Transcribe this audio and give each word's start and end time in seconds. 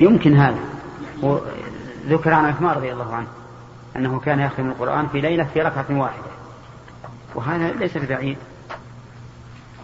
يمكن 0.00 0.36
هذا. 0.36 0.58
ذكر 2.06 2.32
عن 2.32 2.44
عثمان 2.44 2.76
رضي 2.76 2.92
الله 2.92 3.14
عنه 3.14 3.26
أنه 3.96 4.20
كان 4.20 4.40
يختم 4.40 4.68
القرآن 4.68 5.08
في 5.08 5.20
ليلة 5.20 5.44
في 5.44 5.62
ركعة 5.62 5.86
واحدة. 5.90 6.24
وهذا 7.34 7.72
ليس 7.72 7.96
ببعيد. 7.98 8.38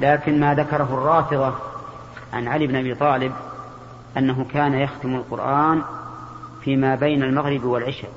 لكن 0.00 0.40
ما 0.40 0.54
ذكره 0.54 0.88
الرافضة 0.94 1.54
عن 2.32 2.48
علي 2.48 2.66
بن 2.66 2.76
أبي 2.76 2.94
طالب 2.94 3.32
أنه 4.16 4.46
كان 4.52 4.74
يختم 4.74 5.14
القرآن 5.14 5.82
فيما 6.64 6.94
بين 6.94 7.22
المغرب 7.22 7.64
والعشاء 7.64 8.10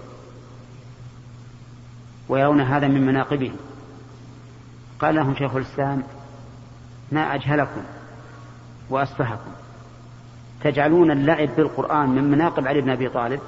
ويرون 2.30 2.62
هذا 2.62 2.88
من 2.88 3.06
مناقبه 3.06 3.52
قال 5.00 5.16
لهم 5.16 5.36
شيخ 5.36 5.56
الإسلام 5.56 6.04
ما 7.12 7.36
أجهلكم 7.36 7.82
وأسفهكم 8.90 9.52
تجعلون 10.64 11.12
اللعب 11.12 11.50
بالقرآن 11.58 12.10
من 12.10 12.32
مناقب 12.32 12.68
علي 12.68 12.82
بن 12.82 12.90
أبي 12.90 13.10
طالب؟ 13.10 13.40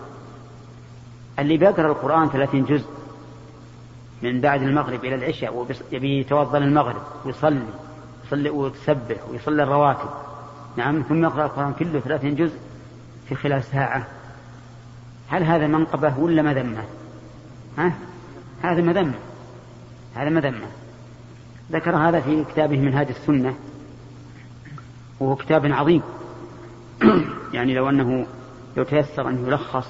اللي 1.40 1.58
بيقرأ 1.58 1.88
القرآن 1.88 2.30
ثلاثين 2.30 2.66
جزء 2.66 2.88
من 4.22 4.42
بعد 4.42 4.62
المغرب 4.62 5.06
إلى 5.06 5.16
العشاء 5.16 5.68
ويبي 5.92 6.20
يتوضأ 6.20 6.60
للمغرب 6.60 7.02
ويصلي 7.26 7.64
يصلي 8.28 8.50
ويسبح 8.50 9.18
ويصلي 9.32 9.64
الرواتب. 9.64 10.10
نعم 10.76 11.02
ثم 11.02 11.24
يقرأ 11.24 11.46
القرآن 11.46 11.74
كله 11.74 12.00
ثلاثين 12.00 12.36
جزء 12.36 12.58
في 13.30 13.36
خلال 13.36 13.64
ساعة. 13.64 14.08
هل 15.30 15.44
هذا 15.44 15.68
منقبة 15.68 16.20
ولا 16.20 16.42
مذمة؟ 16.42 16.84
ها؟ 17.78 17.94
هذا 18.62 18.82
مذمة. 18.82 19.14
هذا 20.16 20.30
مذمة. 20.30 20.68
ذكر 21.72 21.96
هذا 21.96 22.20
في 22.20 22.44
كتابه 22.44 22.78
منهاج 22.78 23.08
السنة 23.08 23.56
وهو 25.20 25.36
كتاب 25.36 25.66
عظيم. 25.66 26.02
يعني 27.54 27.74
لو 27.74 27.90
أنه 27.90 28.28
لو 28.78 28.84
تيسر 28.84 29.30
أن 29.30 29.46
يلخص 29.48 29.88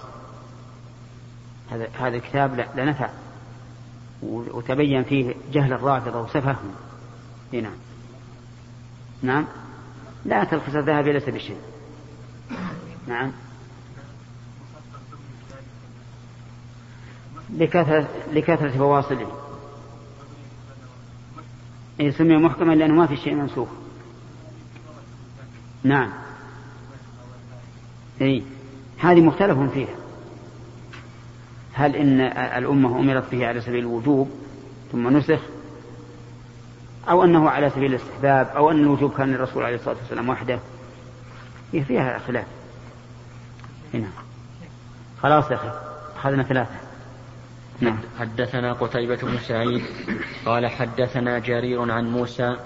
هذا 1.72 1.88
هذا 2.00 2.16
الكتاب 2.16 2.68
لنفع. 2.76 3.10
وتبين 4.24 5.04
فيه 5.04 5.36
جهل 5.52 5.74
الرافضة 5.74 6.22
وسفههم. 6.22 6.76
نعم. 7.54 7.76
نعم؟ 9.22 9.46
لا 10.26 10.44
تلخص 10.44 10.76
الذهب 10.76 11.08
ليس 11.08 11.30
بشيء. 11.30 11.58
نعم. 13.08 13.32
لكثرة 17.50 18.08
لكثرة 18.34 18.78
فواصله 18.78 19.32
إيه 22.00 22.12
سمي 22.12 22.38
محكما 22.38 22.74
لأنه 22.74 22.94
ما 22.94 23.08
في 23.08 23.18
شيء 23.18 23.36
منسوخ. 23.36 23.70
نعم. 25.84 26.25
أي 28.22 28.44
هذه 28.98 29.22
مختلف 29.22 29.60
فيها. 29.74 29.96
هل 31.74 31.96
إن 31.96 32.22
الأمة 32.58 33.00
أمرت 33.00 33.32
به 33.32 33.48
على 33.48 33.62
سبيل 33.62 33.80
الوجوب 33.80 34.30
ثم 34.92 35.18
نسخ؟ 35.18 35.40
أو 37.10 37.24
أنه 37.24 37.50
على 37.50 37.70
سبيل 37.70 37.94
الاستحباب؟ 37.94 38.48
أو 38.48 38.72
أن 38.72 38.80
الوجوب 38.80 39.14
كان 39.18 39.32
للرسول 39.32 39.64
عليه 39.64 39.76
الصلاة 39.76 39.96
والسلام 39.96 40.30
وحده؟ 40.30 40.60
هي 41.74 41.84
فيها 41.84 42.20
خلاف. 42.20 42.46
هنا 43.94 44.08
خلاص 45.22 45.52
يا 45.52 45.56
أخي 45.56 45.72
أخذنا 46.16 46.44
ثلاثة. 46.44 46.76
نعم. 47.82 47.98
حدثنا 48.20 48.74
قتيبة 48.74 49.16
بن 49.16 49.38
سعيد 49.38 49.82
قال 50.46 50.68
حدثنا 50.68 51.40
جرير 51.40 51.92
عن 51.92 52.12
موسى 52.12 52.58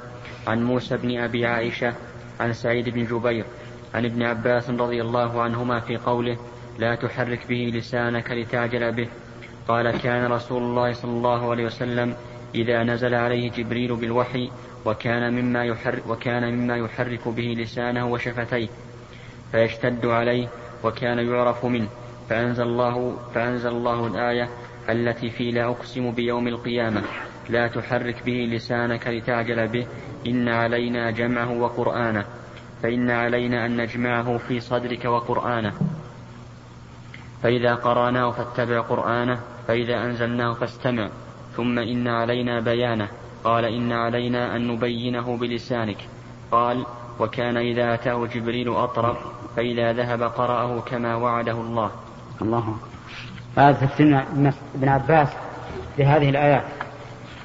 عن 0.48 0.64
موسى 0.64 0.98
بن 0.98 1.20
أبي 1.20 1.46
عائشة 1.46 1.94
عن 2.40 2.54
سعيد 2.54 2.90
بن 2.90 3.06
جبير 3.06 3.46
عن 3.94 4.06
ابن 4.06 4.24
عباس 4.24 4.70
رضي 4.70 5.02
الله 5.02 5.42
عنهما 5.42 5.80
في 5.80 5.98
قوله 5.98 6.38
لا 6.80 6.96
تحرك 6.96 7.48
به 7.50 7.72
لسانك 7.74 8.32
لتعجل 8.32 8.92
به. 8.92 9.08
قال 9.68 10.02
كان 10.02 10.32
رسول 10.32 10.64
الله 10.64 10.94
صلى 10.94 11.12
الله 11.12 11.52
عليه 11.52 11.66
وسلم 11.66 12.16
إذا 12.56 12.84
نزل 12.84 13.16
عليه 13.16 13.52
جبريل 13.52 13.96
بالوحي 13.96 14.52
وكان 14.86 15.34
مما 15.34 15.64
يحرك, 15.66 16.04
وكان 16.08 16.54
مما 16.54 16.78
يحرك 16.78 17.28
به 17.28 17.56
لسانه 17.58 18.08
وشفتيه. 18.08 18.68
فيشتد 19.52 20.06
عليه 20.06 20.48
وكان 20.84 21.20
يعرف 21.20 21.66
منه. 21.66 21.88
فأنزل 22.30 22.64
الله, 22.64 23.18
فأنزل 23.34 23.70
الله 23.70 24.08
الآية 24.08 24.50
التي 24.90 25.30
في 25.30 25.52
لا 25.52 25.66
أقسم 25.66 26.12
بيوم 26.12 26.48
القيامة. 26.48 27.02
لا 27.50 27.68
تحرك 27.68 28.24
به 28.26 28.50
لسانك 28.52 29.08
لتعجل 29.08 29.68
به. 29.68 29.88
إن 30.28 30.48
علينا 30.48 31.12
جمعه 31.12 31.52
وقرآنه. 31.52 32.26
فإن 32.84 33.12
علينا 33.12 33.66
أن 33.66 33.82
نجمعه 33.82 34.38
في 34.38 34.60
صدرك 34.60 35.06
وقرآنه. 35.06 35.74
فإذا 37.44 37.76
قرأناه 37.76 38.32
فاتبع 38.32 38.80
قرآنه 38.82 39.40
فإذا 39.68 40.04
أنزلناه 40.06 40.54
فاستمع. 40.54 41.10
ثم 41.56 41.80
إن 41.80 42.08
علينا 42.08 42.60
بيانه. 42.60 43.08
قال 43.44 43.66
إن 43.66 43.92
علينا 43.92 44.56
أن 44.56 44.68
نبينه 44.68 45.38
بلسانك. 45.38 45.98
قال 46.52 46.86
وكان 47.20 47.58
إذا 47.58 47.94
أتاه 47.94 48.26
جبريل 48.26 48.70
أطرب 48.70 49.18
فإذا 49.56 49.94
ذهب 49.94 50.24
قرأه 50.24 50.80
كما 50.80 51.16
وعده 51.16 51.52
الله. 51.52 51.92
الله. 52.42 52.78
هذا 53.58 53.72
تفسير 53.72 54.24
ابن 54.76 54.90
عباس 54.90 55.28
لهذه 55.98 56.30
الآيات. 56.30 56.66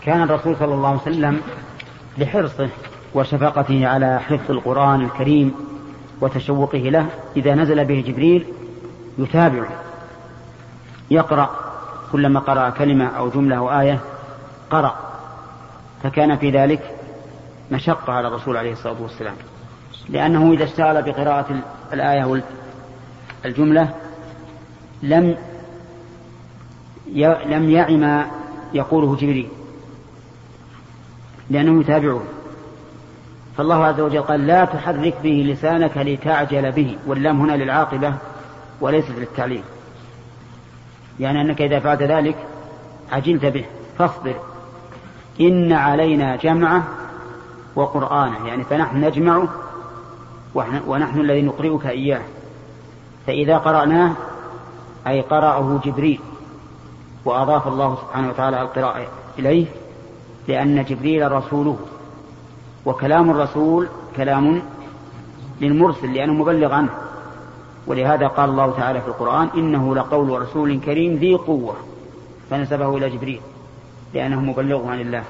كان 0.03 0.22
الرسول 0.22 0.56
صلى 0.56 0.75
الله 0.75 0.89
عليه 0.89 1.01
وسلم 1.01 1.41
لحرصه 2.19 2.69
وشفقته 3.15 3.87
على 3.87 4.21
حفظ 4.21 4.51
القرآن 4.51 5.01
الكريم 5.01 5.55
وتشوقه 6.21 6.79
له 6.79 7.07
إذا 7.37 7.55
نزل 7.55 7.85
به 7.85 8.05
جبريل 8.07 8.47
يتابعه 9.19 9.69
يقرأ 11.11 11.51
كلما 12.13 12.41
قرأ 12.41 12.71
كلمة 12.71 13.07
أو 13.07 13.29
جملة 13.29 13.57
أو 13.57 13.81
آية 13.81 14.01
قرأ 14.71 14.95
فكان 16.03 16.37
في 16.37 16.51
ذلك 16.51 16.97
مشقة 17.71 18.13
على 18.13 18.29
الرسول 18.29 18.57
عليه 18.57 18.73
الصلاة 18.73 19.03
والسلام. 19.03 19.35
لأنه 20.09 20.53
إذا 20.53 20.65
اشتغل 20.65 21.03
بقراءة 21.03 21.63
الآية 21.93 22.43
الجملة 23.45 23.95
لم 25.03 25.37
لم 27.47 27.71
يعي 27.71 27.97
ما 27.97 28.27
يقوله 28.75 29.17
جبريل 29.17 29.49
لأنه 31.51 31.81
يتابعه. 31.81 32.23
فالله 33.56 33.84
عز 33.84 34.00
وجل 34.00 34.22
قال 34.22 34.47
لا 34.47 34.65
تحرك 34.65 35.15
به 35.22 35.47
لسانك 35.48 35.97
لتعجل 35.97 36.72
به 36.72 36.97
واللام 37.06 37.41
هنا 37.41 37.53
للعاقبة 37.53 38.15
وليست 38.81 39.10
للتعليم 39.10 39.62
يعني 41.20 41.41
أنك 41.41 41.62
إذا 41.62 41.81
فعلت 41.81 42.03
ذلك 42.03 42.37
عجلت 43.12 43.47
به 43.47 43.65
فاصبر. 43.98 44.34
إن 45.41 45.72
علينا 45.72 46.37
جمعه 46.37 46.84
وقرآنه 47.76 48.47
يعني 48.47 48.65
فنحن 48.65 49.04
نجمعه 49.04 49.48
ونحن 50.86 51.21
الذي 51.21 51.42
نقرئك 51.42 51.86
إياه. 51.86 52.22
فإذا 53.26 53.59
قرأناه 53.59 54.12
أي 55.06 55.21
قرأه 55.21 55.81
جبريل 55.84 56.21
وأضاف 57.25 57.69
الله 57.69 57.97
سبحانه 57.97 58.28
وتعالى 58.28 58.62
القراءة 58.62 59.06
إليه 59.38 59.66
لأن 60.48 60.84
جبريل 60.84 61.32
رسوله. 61.32 61.78
وكلام 62.87 63.31
الرسول 63.31 63.89
كلام 64.17 64.62
للمرسل 65.61 66.12
لأنه 66.12 66.33
مبلغ 66.33 66.72
عنه. 66.72 66.91
ولهذا 67.87 68.27
قال 68.27 68.50
الله 68.50 68.71
تعالى 68.71 69.00
في 69.00 69.09
القرآن 69.09 69.49
إنه 69.56 69.95
لقول 69.95 70.43
رسول 70.43 70.81
كريم 70.81 71.17
ذي 71.17 71.34
قوة. 71.34 71.77
فنسبه 72.50 72.97
إلى 72.97 73.11
جبريل 73.11 73.41
لأنه 74.15 74.41
مبلغ 74.41 74.89
عن 74.89 75.00
الله. 75.00 75.22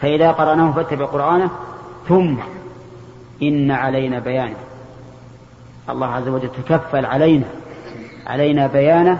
فإذا 0.00 0.32
قرأناه 0.32 0.72
فاتبع 0.72 1.04
قرآنه 1.04 1.50
ثم 2.08 2.34
إن 3.42 3.70
علينا 3.70 4.18
بيانه. 4.18 4.56
الله 5.90 6.06
عز 6.06 6.28
وجل 6.28 6.48
تكفل 6.48 7.04
علينا 7.06 7.46
علينا 8.26 8.66
بيانه 8.66 9.18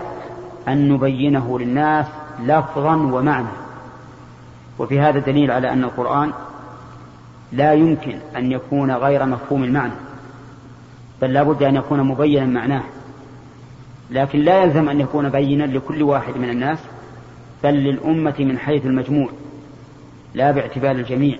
أن 0.67 0.89
نبينه 0.89 1.59
للناس 1.59 2.05
لفظا 2.39 2.95
ومعنى. 2.95 3.47
وفي 4.79 4.99
هذا 4.99 5.19
دليل 5.19 5.51
على 5.51 5.73
أن 5.73 5.83
القرآن 5.83 6.31
لا 7.53 7.73
يمكن 7.73 8.17
أن 8.37 8.51
يكون 8.51 8.91
غير 8.91 9.25
مفهوم 9.25 9.63
المعنى 9.63 9.93
بل 11.21 11.33
لا 11.33 11.43
بد 11.43 11.63
أن 11.63 11.75
يكون 11.75 12.03
مبينا 12.03 12.45
معناه. 12.45 12.83
لكن 14.11 14.39
لا 14.39 14.63
يلزم 14.63 14.89
أن 14.89 14.99
يكون 14.99 15.29
بينا 15.29 15.63
لكل 15.63 16.03
واحد 16.03 16.37
من 16.37 16.49
الناس 16.49 16.79
بل 17.63 17.73
للأمة 17.73 18.35
من 18.39 18.57
حيث 18.59 18.85
المجموع 18.85 19.29
لا 20.33 20.51
باعتبار 20.51 20.91
الجميع. 20.91 21.37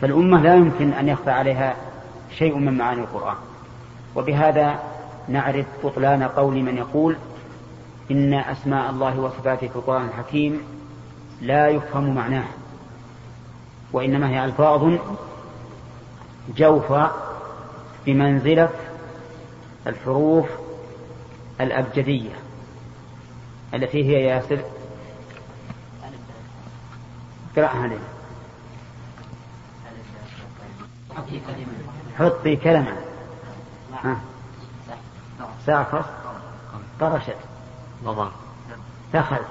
فالأمة 0.00 0.42
لا 0.42 0.54
يمكن 0.54 0.92
أن 0.92 1.08
يخفى 1.08 1.30
عليها 1.30 1.74
شيء 2.38 2.58
من 2.58 2.78
معاني 2.78 3.00
القرآن. 3.00 3.36
وبهذا 4.16 4.78
نعرف 5.28 5.66
بطلان 5.84 6.22
قول 6.22 6.62
من 6.62 6.76
يقول 6.76 7.16
إن 8.10 8.34
أسماء 8.34 8.90
الله 8.90 9.20
وصفاته 9.20 9.68
في 9.68 9.76
القرآن 9.76 10.06
الحكيم 10.06 10.60
لا 11.42 11.68
يفهم 11.68 12.14
معناها. 12.14 12.48
وإنما 13.92 14.28
هي 14.28 14.44
ألفاظ 14.44 14.98
جوفى 16.56 17.10
بمنزلة 18.06 18.70
الحروف 19.86 20.46
الأبجدية 21.60 22.32
التي 23.74 24.04
هي 24.04 24.22
ياسر 24.24 24.64
اقرأها 27.56 27.86
لي 27.86 27.98
حطي 32.18 32.56
كلمة. 32.56 32.96
ها. 34.04 34.20
ساقط 35.66 36.04
طرشت. 37.00 37.36
ضضغ 38.04 38.30
دخل. 39.14 39.42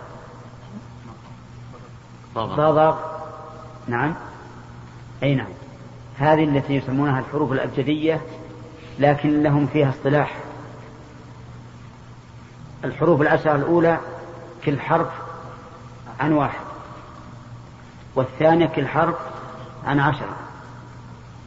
ضضغ 2.36 2.98
نعم. 3.88 4.16
أي 5.24 5.36
نعم. 5.36 5.48
هذه 6.18 6.44
التي 6.44 6.74
يسمونها 6.74 7.20
الحروف 7.20 7.52
الأبجدية 7.52 8.22
لكن 9.00 9.44
لهم 9.44 9.68
فيها 9.68 9.90
اصطلاح. 9.90 10.38
الحروف 12.84 13.22
العشرة 13.22 13.56
الأولى 13.56 14.00
كل 14.66 14.80
حرف 14.80 15.08
عن 16.20 16.32
واحد 16.32 16.66
والثانية 18.16 18.66
كل 18.66 18.88
حرف 18.88 19.16
عن 19.86 20.00
عشرة 20.00 20.36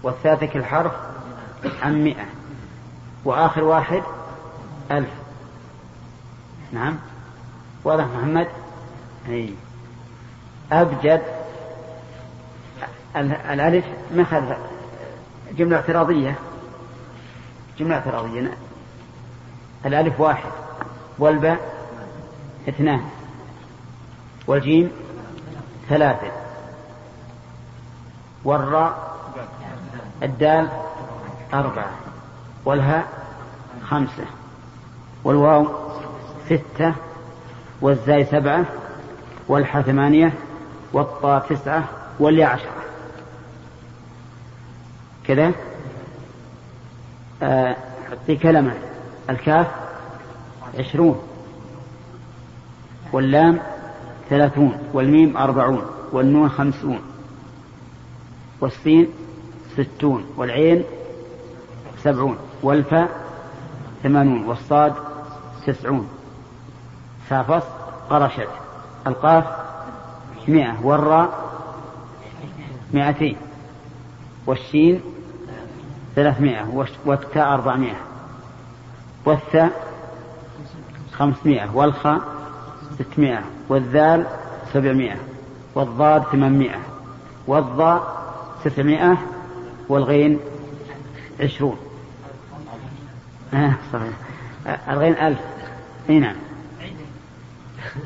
والثالثة 0.03 0.47
كل 0.47 0.65
حرف 0.65 0.93
عن 1.83 2.05
مئة 2.05 2.25
وآخر 3.25 3.65
واحد 3.65 4.03
ألف. 4.91 5.11
نعم. 6.73 6.97
واضح 7.85 8.05
محمد؟ 8.05 8.49
أي. 9.29 9.55
أبجد 10.73 11.23
الألف 13.17 13.85
مخذ 14.15 14.53
جملة 15.57 15.77
اعتراضية. 15.77 16.35
جملة 17.79 17.95
اعتراضية. 17.95 18.57
الألف 19.87 20.21
واحد. 20.21 20.51
والباء 21.19 21.59
اثنان. 22.69 23.01
والجيم 24.47 24.91
ثلاثة. 25.89 26.31
والراء 28.45 29.17
الدال 30.23 30.69
أربعة. 31.55 31.91
والهاء 32.65 33.09
خمسة. 33.89 34.25
والواو 35.25 35.67
ستة. 36.47 36.95
والزاي 37.81 38.25
سبعة. 38.25 38.65
والحاء 39.49 39.83
ثمانية. 39.83 40.33
والطاء 40.93 41.47
تسعة. 41.51 41.85
والياء 42.21 42.51
عشرة. 42.51 42.80
كذا. 45.31 45.53
آه 47.43 47.77
كلمة 48.43 48.75
الكاف 49.31 49.67
عشرون 50.79 51.23
واللام 53.13 53.59
ثلاثون 54.31 54.79
والميم 54.93 55.37
أربعون 55.37 55.83
والنون 56.13 56.49
خمسون 56.49 57.01
والسين 58.61 59.09
ستون 59.77 60.25
والعين 60.37 60.85
سبعون 62.03 62.39
والفاء 62.63 63.09
ثمانون 64.03 64.45
والصاد 64.45 64.95
تسعون. 65.67 66.09
سافص 67.29 67.67
قرشت 68.11 68.49
القاف 69.07 69.45
مئة 70.49 70.87
والراء 70.87 71.51
مئتين 72.95 73.37
والشين 74.47 75.01
ثلاثمائة 76.17 76.87
والتاء 77.05 77.55
أربعمائة. 77.55 77.97
والثاء 79.25 79.71
خمسمائة 81.13 81.71
والخاء 81.75 82.21
ستمائة 82.99 83.43
والذال 83.69 84.27
سبعمائة 84.73 85.17
والضاد 85.75 86.23
ثمانمائة 86.23 86.79
والضاء 87.47 88.23
تسعمائة 88.65 89.19
والغين 89.89 90.39
عشرون. 91.41 91.77
آه 93.55 93.75
صحيح. 93.93 94.13
الغين 94.89 95.13
ألف. 95.13 95.39
إي 96.11 96.19
نعم. 96.19 96.37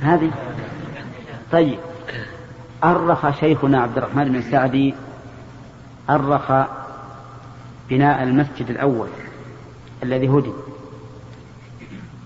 هذه. 0.00 0.30
طيب. 1.52 1.78
أرخ 2.84 3.40
شيخنا 3.40 3.82
عبد 3.82 3.98
الرحمن 3.98 4.32
بن 4.32 4.42
سعدي 4.42 4.94
أرخ 6.10 6.66
بناء 7.90 8.22
المسجد 8.22 8.70
الأول 8.70 9.08
الذي 10.02 10.28
هدم 10.28 10.52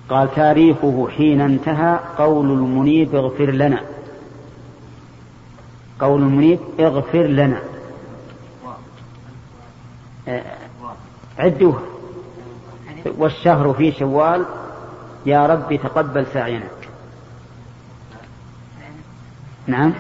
قال 0.09 0.35
تاريخه 0.35 1.09
حين 1.17 1.41
انتهى 1.41 2.01
قول 2.19 2.51
المنيب 2.51 3.15
اغفر 3.15 3.51
لنا. 3.51 3.81
قول 6.01 6.23
المنيب 6.23 6.59
اغفر 6.81 7.27
لنا. 7.27 7.63
آه، 10.29 10.43
عدوها 11.39 11.83
والشهر 13.19 13.73
في 13.73 13.93
شوال. 13.93 14.45
يا 15.27 15.47
رب 15.47 15.81
تقبل 15.83 16.27
سعينا. 16.27 16.69
نعم. 19.67 19.93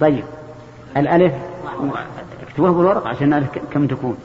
طيب. 0.00 0.24
الألف. 0.96 1.34
اكتبوها 2.60 2.72
بالورق 2.72 3.06
عشان 3.06 3.28
نعرف 3.28 3.58
كم 3.72 3.86
تكون. 3.86 4.16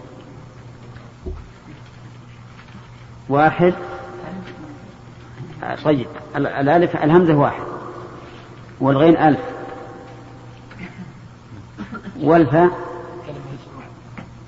واحد. 3.30 3.74
طيب 5.84 6.08
الألف 6.36 6.96
الهمزة 6.96 7.36
واحد. 7.36 7.64
والغين 8.80 9.18
ألف. 9.18 9.40
والفاء 12.20 12.70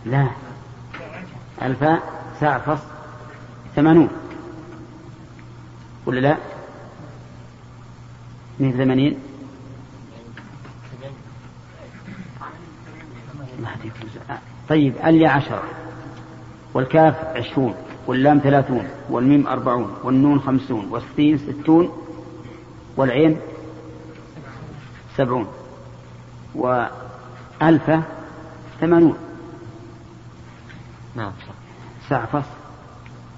لا. 0.05 0.27
الفاء 1.61 2.23
ساعة 2.39 2.59
فصل 2.59 2.87
ثمانون. 3.75 4.09
ولا 6.05 6.19
لا؟ 6.19 6.37
من 8.59 8.71
ثمانين 8.71 9.19
طيب 14.69 14.93
اليا 15.05 15.29
عشرة 15.29 15.63
والكاف 16.73 17.15
عشرون 17.35 17.75
واللام 18.07 18.39
ثلاثون 18.39 18.87
والميم 19.09 19.47
أربعون 19.47 19.95
والنون 20.03 20.39
خمسون 20.39 20.87
والسين 20.89 21.37
ستون 21.37 21.91
والعين 22.97 23.37
سبعون 25.17 25.47
وألفة 26.55 28.01
ثمانون. 28.81 29.17
نعم 31.15 31.31
ساعة 32.09 32.25
فصل. 32.25 32.49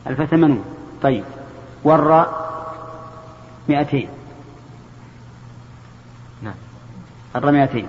ألفة 0.08 0.26
ثمانون. 0.26 0.64
طيب 1.02 1.24
والراء 1.84 2.50
مئتين. 3.70 4.10
نعم. 6.44 6.54
الراء 7.36 7.52
مئتين. 7.52 7.88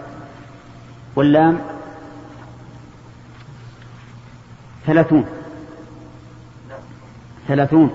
واللام 1.17 1.61
ثلاثون. 4.87 5.25
ثلاثون. 7.49 7.91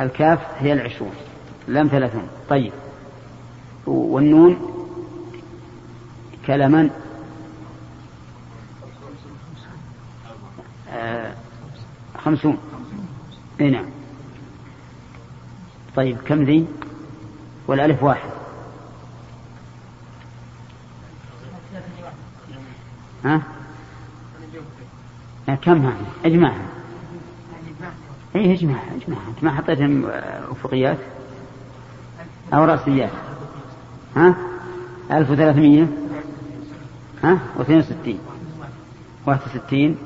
الكاف 0.00 0.38
هي 0.58 0.72
العشرون 0.72 1.12
لام 1.68 1.88
ثلاثون. 1.88 2.28
طيب. 2.48 2.72
والنون 3.86 4.56
كلما 6.46 6.90
آه 10.90 11.34
خمسون. 12.18 12.58
اي 13.60 13.70
نعم. 13.70 13.86
طيب 15.96 16.18
كم 16.18 16.42
ذي؟ 16.44 16.66
والألف 17.66 18.02
واحد 18.02 18.30
ها؟ 23.24 23.42
كم 25.62 25.92
اجمعها 26.24 26.66
اي 28.36 28.52
اجمعها 28.52 28.96
اجمعها 28.96 29.28
انت 29.28 29.44
ما 29.44 29.50
حطيتهم 29.54 30.06
أفقيات؟ 30.50 30.98
أو 32.54 32.64
رأسيات؟ 32.64 33.10
ها؟ 34.16 34.34
1300 35.10 35.86
ها؟ 37.24 37.38
و62 37.58 38.08
61 39.26 39.96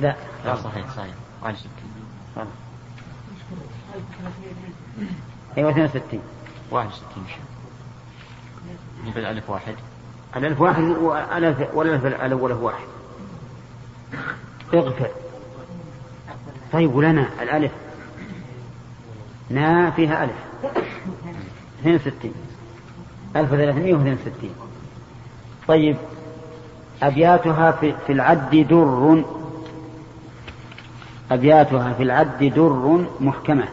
لا. 0.00 0.16
لا 0.44 0.54
صحيح 0.56 0.90
صحيح. 0.96 1.14
61 1.42 1.70
أيوه 5.58 5.70
62 5.70 6.20
61 6.70 7.22
نجيب 9.02 9.18
الالف 9.18 9.50
واحد؟ 9.50 9.74
الألف 10.36 10.60
واحد 10.60 10.82
والألف 11.74 12.06
الأول 12.06 12.52
واحد. 12.52 12.86
اغفر. 14.74 15.08
طيب 16.72 16.94
ولنا 16.94 17.28
الألف. 17.42 17.72
نا 19.50 19.90
فيها 19.90 20.24
ألف. 20.24 20.34
62 21.80 22.34
1362 23.36 24.50
طيب 25.68 25.96
أبياتها 27.02 27.70
في, 27.70 27.94
في 28.06 28.12
العد 28.12 28.66
در. 28.70 29.22
أبياتها 31.30 31.92
في 31.92 32.02
العد 32.02 32.44
در 32.44 33.06
محكمة. 33.20 33.68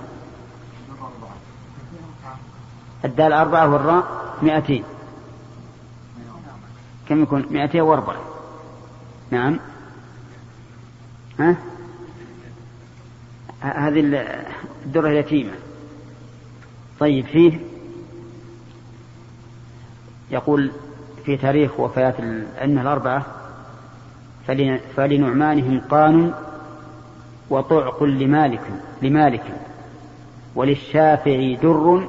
الدال 3.06 3.34
أربعة 3.34 3.74
والراء 3.74 4.04
مئتين. 4.42 4.84
كم 7.10 7.24
يكون؟ 7.24 7.46
مئتين 7.52 7.82
وأربعة 7.82 8.22
نعم. 9.32 9.60
ها؟ 11.40 11.58
هذه 13.62 14.26
الدرة 14.86 15.08
اليتيمة. 15.08 15.52
طيب 17.00 17.26
فيه 17.26 17.60
يقول 20.32 20.72
في 21.26 21.38
تاريخ 21.38 21.80
وفاة 21.80 22.14
الأئمة 22.20 22.82
الأربعة 22.82 23.26
فلنعمانهم 24.96 25.82
قان 25.90 26.34
وطعق 27.50 28.04
لمالك 28.04 28.62
لمالك 29.02 29.44
وللشافعي 30.56 31.56
در 31.56 32.08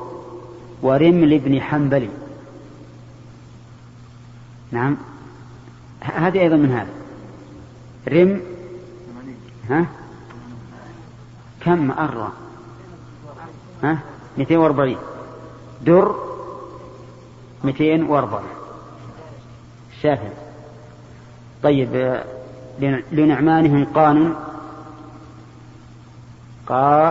ورمل 0.83 1.39
بن 1.39 1.61
حنبل. 1.61 2.09
نعم. 4.71 4.97
هذه 6.01 6.41
أيضا 6.41 6.57
من 6.57 6.73
هذا. 6.73 6.91
رم. 8.09 8.41
ها؟ 9.71 9.87
كم 11.61 11.91
أرى 11.91 12.33
ها؟ 13.83 13.99
240 14.39 14.97
در. 15.83 16.15
240 17.65 18.43
الشافعي 19.97 20.31
طيب 21.63 22.23
لنعمانهم 23.13 23.85
قانون. 23.85 24.35
قا. 26.67 27.09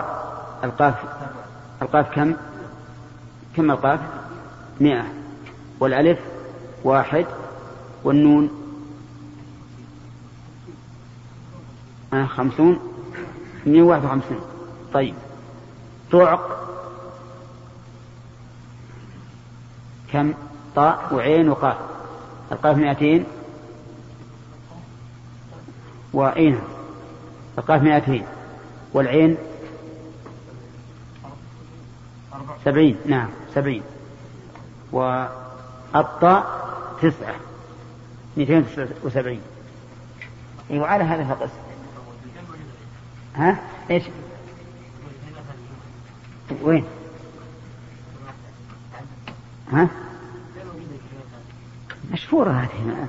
القاف. 0.64 0.96
القاف 1.82 2.16
كم؟ 2.16 2.34
كم 3.56 3.72
القاف؟ 3.72 4.00
مئة. 4.80 5.04
والألف 5.80 6.20
واحد. 6.84 7.26
والنون. 8.06 8.50
آه 12.14 12.26
خمسون. 12.26 12.80
مئة 13.66 13.82
واحد 13.82 14.06
وخمسين. 14.06 14.40
طيب. 14.94 15.16
تعق 16.12 16.70
كم؟ 20.14 20.34
طاء 20.76 21.14
وعين 21.16 21.50
وقاف. 21.50 21.78
القاف 22.52 22.78
مئتين. 22.78 23.24
وأين 26.14 26.60
القاف 27.58 27.82
مئتين. 27.82 28.26
والعين؟ 28.94 29.38
سبعين. 32.66 32.98
نعم 33.06 33.30
سبعين. 33.56 33.84
والطاء 34.92 36.46
تسعة. 37.02 37.36
مئتين 38.38 38.58
وتسعة 38.58 38.88
وسبعين. 39.04 39.42
أيوة 40.72 40.88
على 40.88 41.04
هذا 41.04 41.36
فقط. 41.36 41.50
ها؟ 43.36 43.60
إيش؟ 43.92 44.04
وين؟ 46.62 46.86
ها؟ 49.72 49.88
مشهورة 52.12 52.52
هذه. 52.52 53.08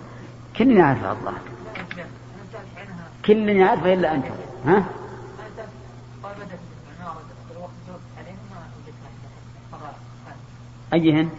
كلنا 0.56 0.78
يعرفها 0.78 1.12
الله. 1.12 1.34
كلنا 3.26 3.52
يعرفها 3.52 3.92
إلا 3.94 4.14
أنتم 4.14 4.34
ها؟ 4.66 4.84
أيهن؟ 10.92 11.30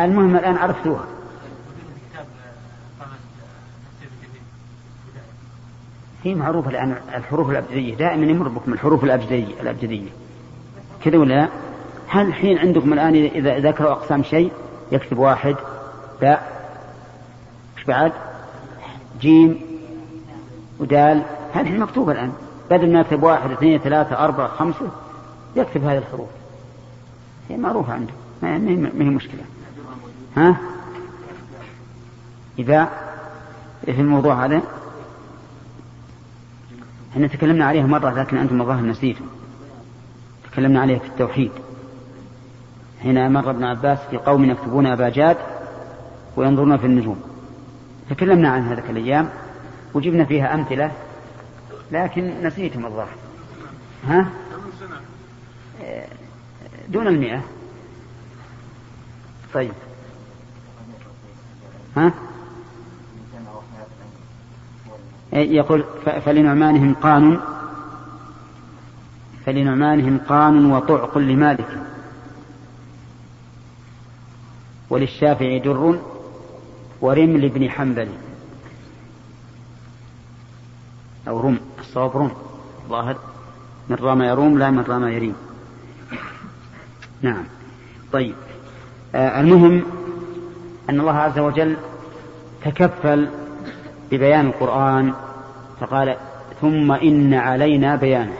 المهم 0.00 0.36
الآن 0.36 0.56
عرفتوها. 0.56 1.04
هي 6.24 6.34
معروفة 6.34 6.70
الآن 6.70 6.96
الحروف 7.14 7.50
الأبجدية. 7.50 7.94
دائما 7.94 8.26
يمر 8.26 8.48
بكم 8.48 8.72
الحروف 8.72 9.04
الأبجدية 9.04 9.60
الأبجدية. 9.60 10.08
كذا 11.04 11.18
ولا؟ 11.18 11.34
لا؟ 11.34 11.48
هل 12.08 12.26
الحين 12.26 12.58
عندكم 12.58 12.92
الآن 12.92 13.14
إذا 13.14 13.58
ذكروا 13.58 13.92
أقسام 13.92 14.22
شيء 14.22 14.52
يكتب 14.92 15.18
واحد 15.18 15.56
باء 16.20 16.62
إيش 17.78 17.84
بعد؟ 17.84 18.12
جيم 19.20 19.60
ودال. 20.80 21.22
هذه 21.52 21.60
الحين 21.60 21.80
مكتوبة 21.80 22.12
الآن. 22.12 22.32
بدل 22.70 22.92
ما 22.92 23.00
يكتب 23.00 23.22
واحد 23.22 23.50
اثنين 23.50 23.78
ثلاثة 23.78 24.24
أربعة 24.24 24.48
خمسة 24.48 24.88
يكتب 25.56 25.84
هذه 25.84 25.98
الحروف. 25.98 26.28
هي 27.48 27.56
معروفة 27.56 27.92
عنده 27.92 28.12
ما 28.42 28.56
هي 29.04 29.10
مشكلة. 29.10 29.42
ها؟ 30.36 30.56
إذا 32.58 32.90
في 33.84 34.00
الموضوع 34.00 34.44
هذا؟ 34.44 34.62
إحنا 37.12 37.26
تكلمنا 37.26 37.64
عليه 37.64 37.82
مرة 37.82 38.10
لكن 38.10 38.36
أنتم 38.36 38.60
الظاهر 38.60 38.82
نسيتم 38.82 39.24
تكلمنا 40.52 40.80
عليه 40.80 40.98
في 40.98 41.06
التوحيد. 41.06 41.52
حين 43.02 43.32
مر 43.32 43.50
ابن 43.50 43.64
عباس 43.64 43.98
في 44.10 44.16
قوم 44.16 44.44
يكتبون 44.44 44.86
أباجاد 44.86 45.36
وينظرون 46.36 46.76
في 46.76 46.86
النجوم. 46.86 47.22
تكلمنا 48.10 48.48
عن 48.48 48.68
هذه 48.68 48.90
الأيام 48.90 49.28
وجبنا 49.94 50.24
فيها 50.24 50.54
أمثلة 50.54 50.92
لكن 51.92 52.42
نسيتم 52.42 52.86
الظاهر. 52.86 53.14
ها؟ 54.06 54.26
دون 56.88 57.06
المئة. 57.06 57.42
طيب. 59.54 59.72
ها؟ 61.96 62.12
يقول 65.32 65.84
فلنعمانهم 66.24 66.94
قانون 66.94 67.40
فلنعمانهم 69.46 70.18
قان 70.28 70.72
وطعق 70.72 71.18
لمالك. 71.18 71.82
وللشافعي 74.90 75.58
در 75.58 75.98
ورمل 77.00 77.48
بن 77.48 77.70
حنبل. 77.70 78.08
أو 81.28 81.40
رم 81.40 81.58
الصواب 81.80 82.16
رم. 82.16 82.30
ظاهر 82.88 83.16
من 83.88 83.96
رام 83.96 84.22
يروم 84.22 84.58
لا 84.58 84.70
من 84.70 84.82
رام 84.82 85.08
يريم. 85.08 85.34
نعم. 87.22 87.44
طيب. 88.12 88.34
آه 89.14 89.40
المهم 89.40 90.01
أن 90.90 91.00
الله 91.00 91.16
عز 91.16 91.38
وجل 91.38 91.76
تكفل 92.64 93.28
ببيان 94.10 94.46
القرآن 94.46 95.12
فقال 95.80 96.16
ثم 96.60 96.92
إن 96.92 97.34
علينا 97.34 97.96
بيانه. 97.96 98.36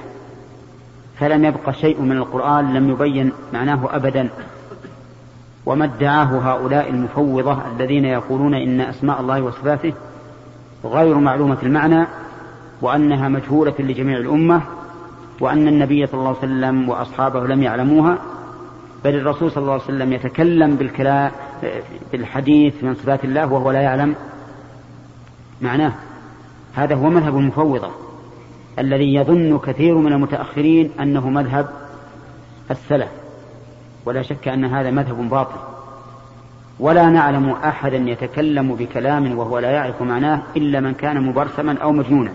فلم 1.18 1.44
يبق 1.44 1.70
شيء 1.70 2.00
من 2.00 2.16
القرآن 2.16 2.74
لم 2.74 2.90
يبين 2.90 3.32
معناه 3.52 3.96
أبدا. 3.96 4.28
وما 5.66 5.84
ادعاه 5.84 6.24
هؤلاء 6.24 6.90
المفوضة 6.90 7.58
الذين 7.76 8.04
يقولون 8.04 8.54
إن 8.54 8.80
أسماء 8.80 9.20
الله 9.20 9.42
وصفاته 9.42 9.92
غير 10.84 11.18
معلومة 11.18 11.58
المعنى 11.62 12.06
وأنها 12.82 13.28
مجهولة 13.28 13.74
لجميع 13.78 14.18
الأمة 14.18 14.62
وأن 15.40 15.68
النبي 15.68 16.06
صلى 16.06 16.18
الله 16.18 16.28
عليه 16.28 16.38
وسلم 16.38 16.88
وأصحابه 16.88 17.46
لم 17.46 17.62
يعلموها 17.62 18.18
بل 19.04 19.14
الرسول 19.14 19.50
صلى 19.50 19.62
الله 19.62 19.72
عليه 19.72 19.84
وسلم 19.84 20.12
يتكلم 20.12 20.76
بالكلام 20.76 21.30
بالحديث 22.12 22.84
من 22.84 22.94
صفات 22.94 23.24
الله 23.24 23.52
وهو 23.52 23.70
لا 23.70 23.80
يعلم 23.80 24.14
معناه. 25.60 25.92
هذا 26.74 26.94
هو 26.94 27.10
مذهب 27.10 27.36
المفوضة 27.36 27.90
الذي 28.78 29.14
يظن 29.14 29.58
كثير 29.58 29.94
من 29.94 30.12
المتأخرين 30.12 30.90
أنه 31.00 31.30
مذهب 31.30 31.68
السلف 32.70 33.08
ولا 34.04 34.22
شك 34.22 34.48
أن 34.48 34.64
هذا 34.64 34.90
مذهب 34.90 35.28
باطل. 35.28 35.56
ولا 36.80 37.10
نعلم 37.10 37.50
أحدا 37.50 37.96
يتكلم 37.96 38.74
بكلام 38.74 39.38
وهو 39.38 39.58
لا 39.58 39.70
يعرف 39.70 40.02
معناه 40.02 40.42
إلا 40.56 40.80
من 40.80 40.94
كان 40.94 41.22
مبرسما 41.22 41.78
أو 41.78 41.92
مجنونا. 41.92 42.32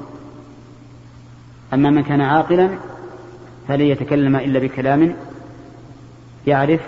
أما 1.74 1.90
من 1.90 2.04
كان 2.04 2.22
عاقلا 2.22 2.70
فلن 3.68 3.82
يتكلم 3.82 4.36
إلا 4.36 4.60
بكلام 4.60 5.16
يعرف 6.48 6.82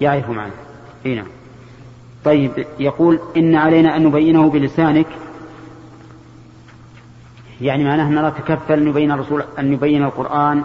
يعرف 0.00 0.30
معناه. 0.30 0.52
إي 1.06 1.14
نعم. 1.14 1.26
طيب 2.24 2.66
يقول 2.78 3.20
إن 3.36 3.54
علينا 3.54 3.96
أن 3.96 4.04
نبينه 4.04 4.50
بلسانك. 4.50 5.06
يعني 7.60 7.84
معناه 7.84 8.06
أننا 8.06 8.28
نتكفل 8.28 8.72
أن 8.72 8.84
نبين 8.84 9.12
الرسول 9.12 9.44
أن 9.58 9.70
نبين 9.70 10.04
القرآن 10.04 10.64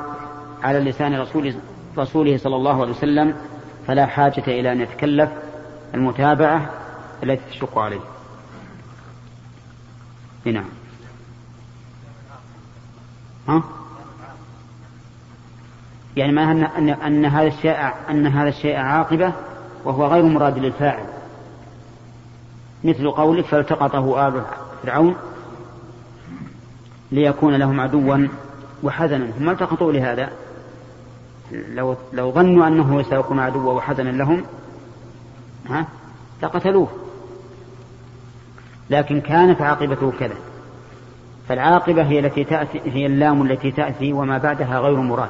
على 0.63 0.79
لسان 0.79 1.19
رسول 1.19 1.55
رسوله 1.97 2.37
صلى 2.37 2.55
الله 2.55 2.81
عليه 2.81 2.91
وسلم. 2.91 3.35
فلا 3.87 4.05
حاجة 4.05 4.43
إلى 4.47 4.71
أن 4.71 4.81
يتكلف 4.81 5.29
المتابعة 5.93 6.69
التي 7.23 7.41
تشق 7.51 7.77
عليه. 7.77 7.99
نعم. 10.45 10.65
ها؟ 13.47 13.63
يعني 16.17 16.31
ما 16.31 16.51
أن, 16.51 16.63
أن, 16.63 16.89
أن 16.89 17.25
هذا 17.25 17.47
الشيء 17.47 17.75
أن 18.09 18.27
هذا 18.27 18.49
الشيء 18.49 18.75
عاقبة 18.75 19.33
وهو 19.85 20.05
غير 20.05 20.23
مراد 20.23 20.57
للفاعل. 20.57 21.14
مثل 22.85 23.11
قولك 23.11 23.45
فالتقطه 23.45 24.27
آل 24.27 24.41
فرعون 24.83 25.15
ليكون 27.11 27.55
لهم 27.55 27.79
عدوا 27.79 28.27
وحزنا. 28.83 29.29
هم 29.39 29.49
التقطوا 29.49 29.91
لهذا. 29.91 30.29
لو 31.51 31.95
لو 32.13 32.31
ظنوا 32.31 32.67
أنه 32.67 33.01
سيكون 33.01 33.39
عدوا 33.39 33.73
وحزنا 33.73 34.09
لهم 34.09 34.43
ها 35.69 35.87
لقتلوه. 36.43 36.87
لكن 38.89 39.21
كانت 39.21 39.61
عاقبته 39.61 40.11
كذا. 40.19 40.35
فالعاقبة 41.47 42.03
هي 42.03 42.19
التي 42.19 42.43
تأتي 42.43 42.81
هي 42.85 43.05
اللام 43.05 43.41
التي 43.41 43.71
تأتي 43.71 44.13
وما 44.13 44.37
بعدها 44.37 44.79
غير 44.79 44.95
مراد. 44.95 45.29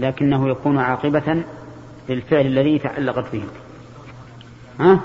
لكنه 0.00 0.48
يكون 0.48 0.78
عاقبة 0.78 1.42
للفعل 2.08 2.46
الذي 2.46 2.78
تعلقت 2.78 3.32
به. 3.32 3.44
ها؟ 4.80 5.00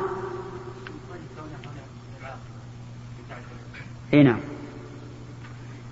إي 4.14 4.24
نعم. 4.24 4.40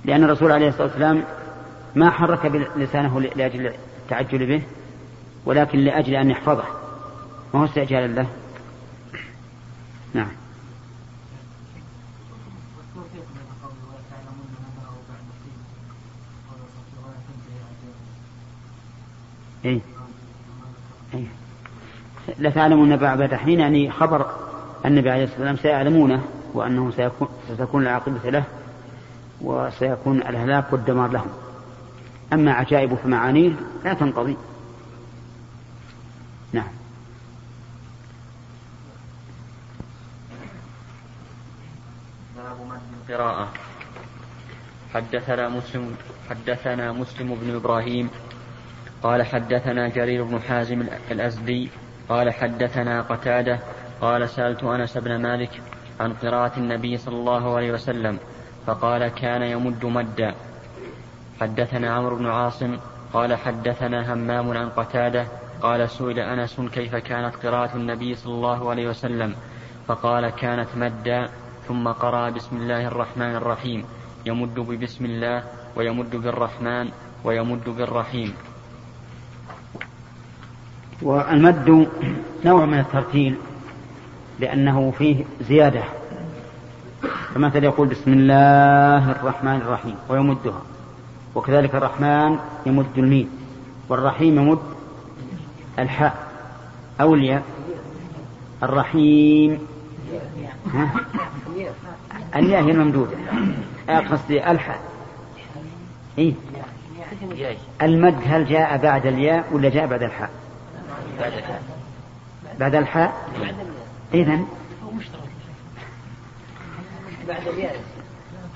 لأن 0.06 0.24
الرسول 0.24 0.52
عليه 0.52 0.68
الصلاة 0.68 0.88
والسلام 0.88 1.24
ما 1.96 2.10
حرك 2.10 2.46
لسانه 2.76 3.22
لأجل 3.22 3.74
التعجل 4.04 4.46
به 4.46 4.62
ولكن 5.46 5.80
لأجل 5.80 6.16
أن 6.16 6.32
يحفظه. 6.32 6.64
ما 7.54 7.60
هو 7.60 7.66
استعجالا 7.66 8.08
له 8.08 8.28
نعم. 10.14 10.28
إيه؟ 19.66 19.80
إيه؟ 21.14 21.26
لتعلمون 22.40 22.96
بعد 22.96 23.34
حين 23.34 23.60
يعني 23.60 23.92
خبر 23.92 24.26
النبي 24.86 25.10
عليه 25.10 25.24
الصلاة 25.24 25.40
والسلام 25.40 25.58
سيعلمونه. 25.58 26.24
وأنه 26.54 26.92
سيكون 26.92 27.28
ستكون 27.54 27.82
العاقبة 27.84 28.30
له 28.30 28.44
وسيكون 29.42 30.18
الهلاك 30.22 30.74
والدمار 30.74 31.12
لهم. 31.12 31.30
أما 32.34 32.54
عجائب 32.54 32.96
فمعانيه 32.96 33.52
لا 33.84 33.94
تنقضي. 33.94 34.38
نعم. 36.54 36.68
باب 42.38 42.58
القراءة. 43.10 43.54
حدثنا 44.94 45.50
مسلم 45.50 45.96
حدثنا 46.30 46.92
مسلم 46.92 47.36
بن 47.36 47.56
إبراهيم. 47.56 48.10
قال 49.04 49.24
حدثنا 49.24 49.90
جرير 49.90 50.24
بن 50.24 50.42
حازم 50.42 50.82
الأزدي. 51.12 51.70
قال 52.10 52.34
حدثنا 52.34 53.02
قتادة. 53.02 53.60
قال 54.02 54.30
سألت 54.30 54.64
أنس 54.64 54.98
بن 54.98 55.22
مالك 55.22 55.62
عن 56.00 56.14
قراءة 56.14 56.58
النبي 56.58 56.98
صلى 56.98 57.16
الله 57.16 57.56
عليه 57.56 57.72
وسلم 57.72 58.20
فقال 58.68 59.08
كان 59.08 59.42
يمد 59.42 59.86
مدا. 59.86 60.36
حدثنا 61.42 61.94
عمرو 61.96 62.16
بن 62.16 62.28
عاصم 62.28 62.78
قال 63.14 63.36
حدثنا 63.36 64.14
همام 64.14 64.58
عن 64.58 64.70
قتادة 64.70 65.28
قال 65.62 65.90
سئل 65.90 66.20
أنس 66.20 66.62
كيف 66.72 66.96
كانت 66.96 67.36
قراءة 67.36 67.76
النبي 67.76 68.16
صلى 68.16 68.34
الله 68.34 68.70
عليه 68.70 68.88
وسلم؟ 68.90 69.36
فقال 69.88 70.30
كانت 70.30 70.70
مدا 70.78 71.30
ثم 71.68 71.88
قرأ 71.88 72.30
بسم 72.30 72.58
الله 72.58 72.88
الرحمن 72.88 73.36
الرحيم 73.36 73.86
يمد 74.26 74.56
ببسم 74.56 75.06
الله 75.06 75.44
ويمد 75.76 76.16
بالرحمن 76.16 76.86
ويمد 77.24 77.70
بالرحيم. 77.70 78.34
والمد 81.02 81.88
نوع 82.46 82.66
من 82.66 82.80
الترتيل 82.80 83.36
لأنه 84.40 84.92
فيه 84.98 85.24
زيادة. 85.42 85.84
فمثلا 87.36 87.66
يقول 87.66 87.88
بسم 87.88 88.14
الله 88.14 89.12
الرحمن 89.12 89.56
الرحيم 89.56 89.96
ويمدها. 90.10 90.62
وكذلك 91.36 91.76
الرحمن 91.76 92.40
يمد 92.66 92.98
الميم 92.98 93.30
والرحيم 93.90 94.40
يمد 94.40 94.60
الحاء. 95.80 96.28
أو 97.02 97.14
الياء. 97.16 97.44
الرحيم؟ 98.64 99.60
الياء 102.36 102.64
هي 102.64 102.72
الممدودة. 102.72 103.18
قصدي 103.90 104.52
الحاء. 104.52 104.80
إيه؟ 106.18 106.34
المد 107.82 108.16
هل 108.26 108.46
جاء 108.46 108.78
بعد 108.78 109.06
الياء 109.06 109.46
ولا 109.52 109.70
جاء 109.70 109.86
بعد 109.86 110.04
الحاء؟ 110.04 110.30
بعد 111.20 111.34
الحاء؟ 111.34 111.62
بعد 112.60 112.76
الحاء. 112.76 113.14
إذا 114.16 114.40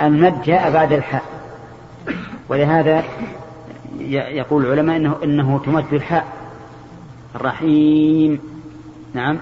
المد 0.02 0.41
جاء 0.41 0.72
بعد 0.72 0.93
الحاء. 0.93 1.24
ولهذا 2.50 3.04
يقول 4.10 4.65
العلماء 4.65 4.98
انه 4.98 5.17
إنه 5.24 5.60
تمد 5.65 5.93
الحاء. 5.93 6.28
الرحيم. 7.36 8.39
نعم. 9.13 9.38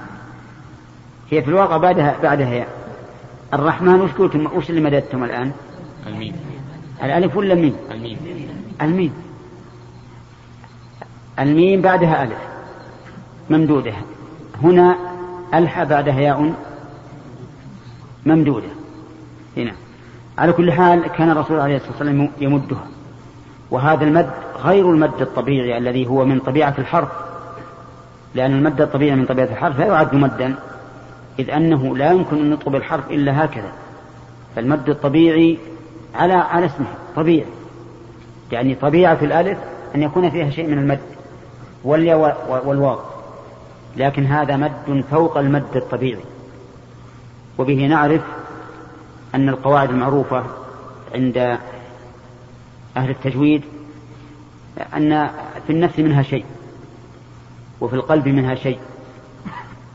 هي 1.31 1.41
في 1.41 1.47
الواقع 1.47 1.77
بعدها 1.77 2.15
بعدها 2.23 2.49
ياء. 2.49 2.67
الرحمن 3.53 4.01
وش 4.01 4.11
قلتم؟ 4.11 4.47
وش 4.55 4.69
اللي 4.69 4.81
مددتم 4.81 5.23
الآن؟ 5.23 5.51
الميم. 6.07 6.35
الألف 7.03 7.37
ولا 7.37 7.53
الميم؟ 7.53 7.75
الميم. 7.91 8.17
الميم. 8.81 9.13
الميم 11.39 11.81
بعدها 11.81 12.23
ألف. 12.23 12.39
ممدودة. 13.49 13.93
هنا 14.63 15.06
ألحى 15.53 15.85
بعدها 15.85 16.19
ياء 16.19 16.53
ممدودة. 18.25 18.67
هنا 19.57 19.71
على 20.37 20.53
كل 20.53 20.71
حال 20.71 21.07
كان 21.07 21.29
الرسول 21.29 21.59
عليه 21.59 21.75
الصلاة 21.75 21.91
والسلام 21.91 22.29
يمدها. 22.41 22.87
وهذا 23.71 24.03
المد 24.03 24.29
غير 24.63 24.91
المد 24.91 25.21
الطبيعي 25.21 25.77
الذي 25.77 26.07
هو 26.07 26.25
من 26.25 26.39
طبيعة 26.39 26.73
الحرف. 26.77 27.09
لأن 28.35 28.51
المد 28.51 28.81
الطبيعي 28.81 29.15
من 29.15 29.25
طبيعة 29.25 29.45
الحرف 29.45 29.79
لا 29.79 29.85
يعد 29.85 30.15
مدا 30.15 30.55
إذ 31.39 31.49
أنه 31.49 31.97
لا 31.97 32.11
يمكن 32.11 32.37
أن 32.37 32.49
نطلب 32.49 32.75
الحرف 32.75 33.11
إلا 33.11 33.45
هكذا. 33.45 33.71
فالمد 34.55 34.89
الطبيعي 34.89 35.57
على 36.15 36.33
على 36.33 36.65
اسمه 36.65 36.87
طبيعي. 37.15 37.45
يعني 38.51 38.75
طبيعة 38.75 39.17
الألف 39.21 39.57
أن 39.95 40.03
يكون 40.03 40.29
فيها 40.29 40.49
شيء 40.49 40.67
من 40.67 40.77
المد. 40.77 40.99
والياء 41.83 42.63
والواو. 42.65 42.99
لكن 43.97 44.25
هذا 44.25 44.55
مد 44.55 45.03
فوق 45.11 45.37
المد 45.37 45.75
الطبيعي. 45.75 46.23
وبه 47.57 47.87
نعرف 47.87 48.21
أن 49.35 49.49
القواعد 49.49 49.89
المعروفة 49.89 50.43
عند 51.15 51.37
أهل 52.97 53.09
التجويد 53.09 53.61
أن 54.95 55.29
في 55.67 55.73
النفس 55.73 55.99
منها 55.99 56.23
شيء 56.23 56.45
وفي 57.81 57.95
القلب 57.95 58.27
منها 58.27 58.55
شيء 58.55 58.79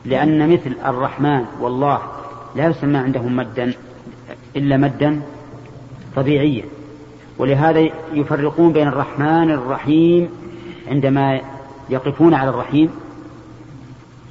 لأن 0.05 0.53
مثل 0.53 0.75
الرحمن 0.85 1.45
والله 1.61 1.99
لا 2.55 2.67
يسمى 2.67 2.97
عندهم 2.97 3.35
مدا 3.35 3.73
إلا 4.55 4.77
مدا 4.77 5.21
طبيعيا. 6.15 6.65
ولهذا 7.37 7.89
يفرقون 8.13 8.73
بين 8.73 8.87
الرحمن 8.87 9.51
الرحيم 9.51 10.29
عندما 10.87 11.41
يقفون 11.89 12.33
على 12.33 12.49
الرحيم 12.49 12.89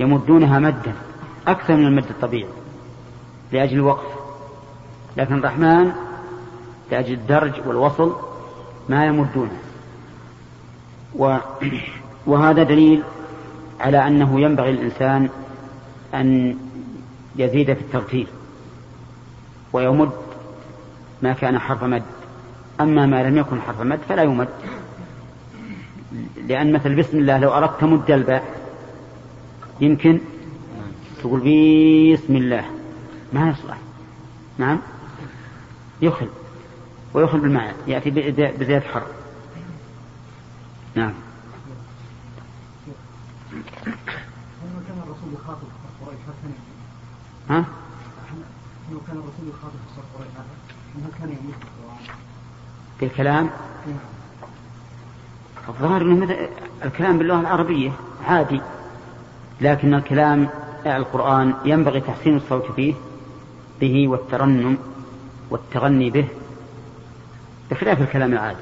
يمدونها 0.02 0.58
مدا 0.58 0.92
أكثر 1.46 1.76
من 1.76 1.86
المد 1.86 2.04
الطبيعي 2.10 2.48
لأجل 3.52 3.74
الوقف. 3.74 4.06
لكن 5.16 5.38
الرحمن 5.38 5.92
لأجل 6.90 7.12
الدرج 7.12 7.52
والوصل 7.66 8.16
ما 8.88 9.06
يمدونه. 9.06 9.58
و 11.16 11.36
وهذا 12.26 12.62
دليل 12.62 13.02
على 13.80 14.06
أنه 14.06 14.40
ينبغي 14.40 14.72
للإنسان 14.72 15.28
أن 16.14 16.56
يزيد 17.36 17.72
في 17.72 17.80
الترتيل 17.80 18.26
ويمد 19.72 20.10
ما 21.22 21.32
كان 21.32 21.58
حرف 21.58 21.84
مد. 21.84 22.02
أما 22.80 23.06
ما 23.06 23.22
لم 23.22 23.38
يكن 23.38 23.60
حرف 23.60 23.80
مد 23.80 23.98
فلا 24.08 24.22
يمد 24.22 24.48
لأن 26.48 26.72
مثل 26.72 26.94
بسم 26.94 27.18
الله 27.18 27.38
لو 27.38 27.50
أردت 27.50 27.84
مد 27.84 28.10
الباء 28.10 28.61
يمكن 29.82 30.20
تقول 31.20 31.40
بسم 31.40 32.36
الله. 32.36 32.64
ما 33.32 33.50
يصلح 33.50 33.78
نعم. 34.58 34.78
يخل 36.02 36.28
ويخل 37.14 37.38
بالمعنى 37.40 37.72
يأتي 37.86 38.10
بزيادة 38.10 38.88
حرف 38.88 39.06
نعم. 40.94 41.12
ها؟ 47.50 47.64
لو 48.92 49.00
كان 49.06 49.16
الرسول 49.16 49.48
يخاطب 49.48 49.76
قريش؟ 50.18 50.30
هل 50.96 51.10
كان 51.18 51.28
يميل 51.28 51.54
بالكلام؟ 53.00 53.50
الظاهر 55.68 56.02
إنه 56.02 56.48
الكلام 56.84 57.18
باللغة 57.18 57.40
العربية 57.40 57.92
عادي. 58.26 58.60
لكن 59.60 59.94
الكلام 59.94 60.48
القرآن 60.86 61.54
ينبغي 61.64 62.00
تحسين 62.00 62.36
الصوت 62.36 62.72
فيه 62.72 62.94
به 63.80 64.08
والترنم 64.08 64.78
والتغني 65.50 66.10
به 66.10 66.28
بخلاف 67.70 68.00
الكلام 68.00 68.32
العادي. 68.32 68.58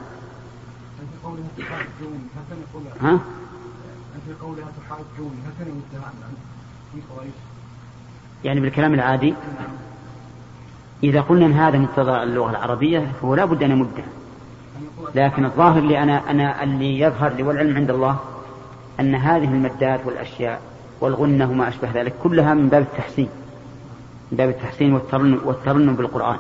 ها؟ 3.01 3.19
في 4.27 4.33
قولها 4.43 4.69
تحاجوني 4.81 5.37
هل 5.47 5.53
كان 5.59 5.69
يمدها 5.69 6.13
في 6.93 7.01
قريش؟ 7.17 7.33
يعني 8.45 8.61
بالكلام 8.61 8.95
العادي 8.95 9.35
إذا 11.03 11.21
قلنا 11.21 11.47
أن 11.47 11.53
هذا 11.53 11.79
مقتضى 11.79 12.23
اللغة 12.23 12.51
العربية 12.51 13.13
فهو 13.21 13.35
لا 13.35 13.45
بد 13.45 13.63
أن 13.63 13.71
يمده. 13.71 14.05
لكن 15.15 15.45
الظاهر 15.45 15.81
لي 15.81 16.03
أنا 16.03 16.31
أنا 16.31 16.63
اللي 16.63 17.01
يظهر 17.01 17.33
لي 17.33 17.43
والعلم 17.43 17.77
عند 17.77 17.91
الله 17.91 18.19
أن 19.01 19.15
هذه 19.15 19.45
المدات 19.45 20.07
والأشياء 20.07 20.70
والغنة 21.01 21.51
وما 21.51 21.69
أشبه 21.69 21.91
ذلك 21.91 22.15
كلها 22.23 22.55
من 22.55 22.69
باب 22.69 22.83
التحسين 22.83 23.29
من 24.31 24.37
باب 24.37 24.49
التحسين 24.49 24.95
والترنم, 24.95 25.41
والترنم 25.45 25.97
بالقرآن. 25.97 26.39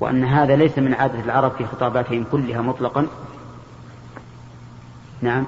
وأن 0.00 0.24
هذا 0.24 0.56
ليس 0.56 0.78
من 0.78 0.94
عادة 0.94 1.20
العرب 1.20 1.52
في 1.52 1.66
خطاباتهم 1.66 2.24
كلها 2.32 2.62
مطلقا. 2.62 3.06
نعم. 5.22 5.46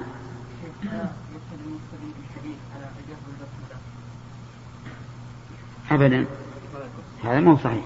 أبدا. 5.90 6.26
هذا 7.24 7.40
مو 7.40 7.56
صحيح. 7.56 7.84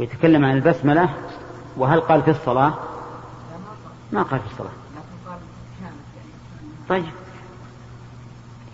ويتكلم 0.00 0.44
عن 0.44 0.56
البسملة 0.56 1.08
وهل 1.76 2.00
قال 2.00 2.22
في 2.22 2.30
الصلاة؟ 2.30 2.74
ما 4.12 4.22
قال 4.22 4.40
في 4.40 4.46
الصلاة. 4.46 4.70
طيب. 6.88 7.19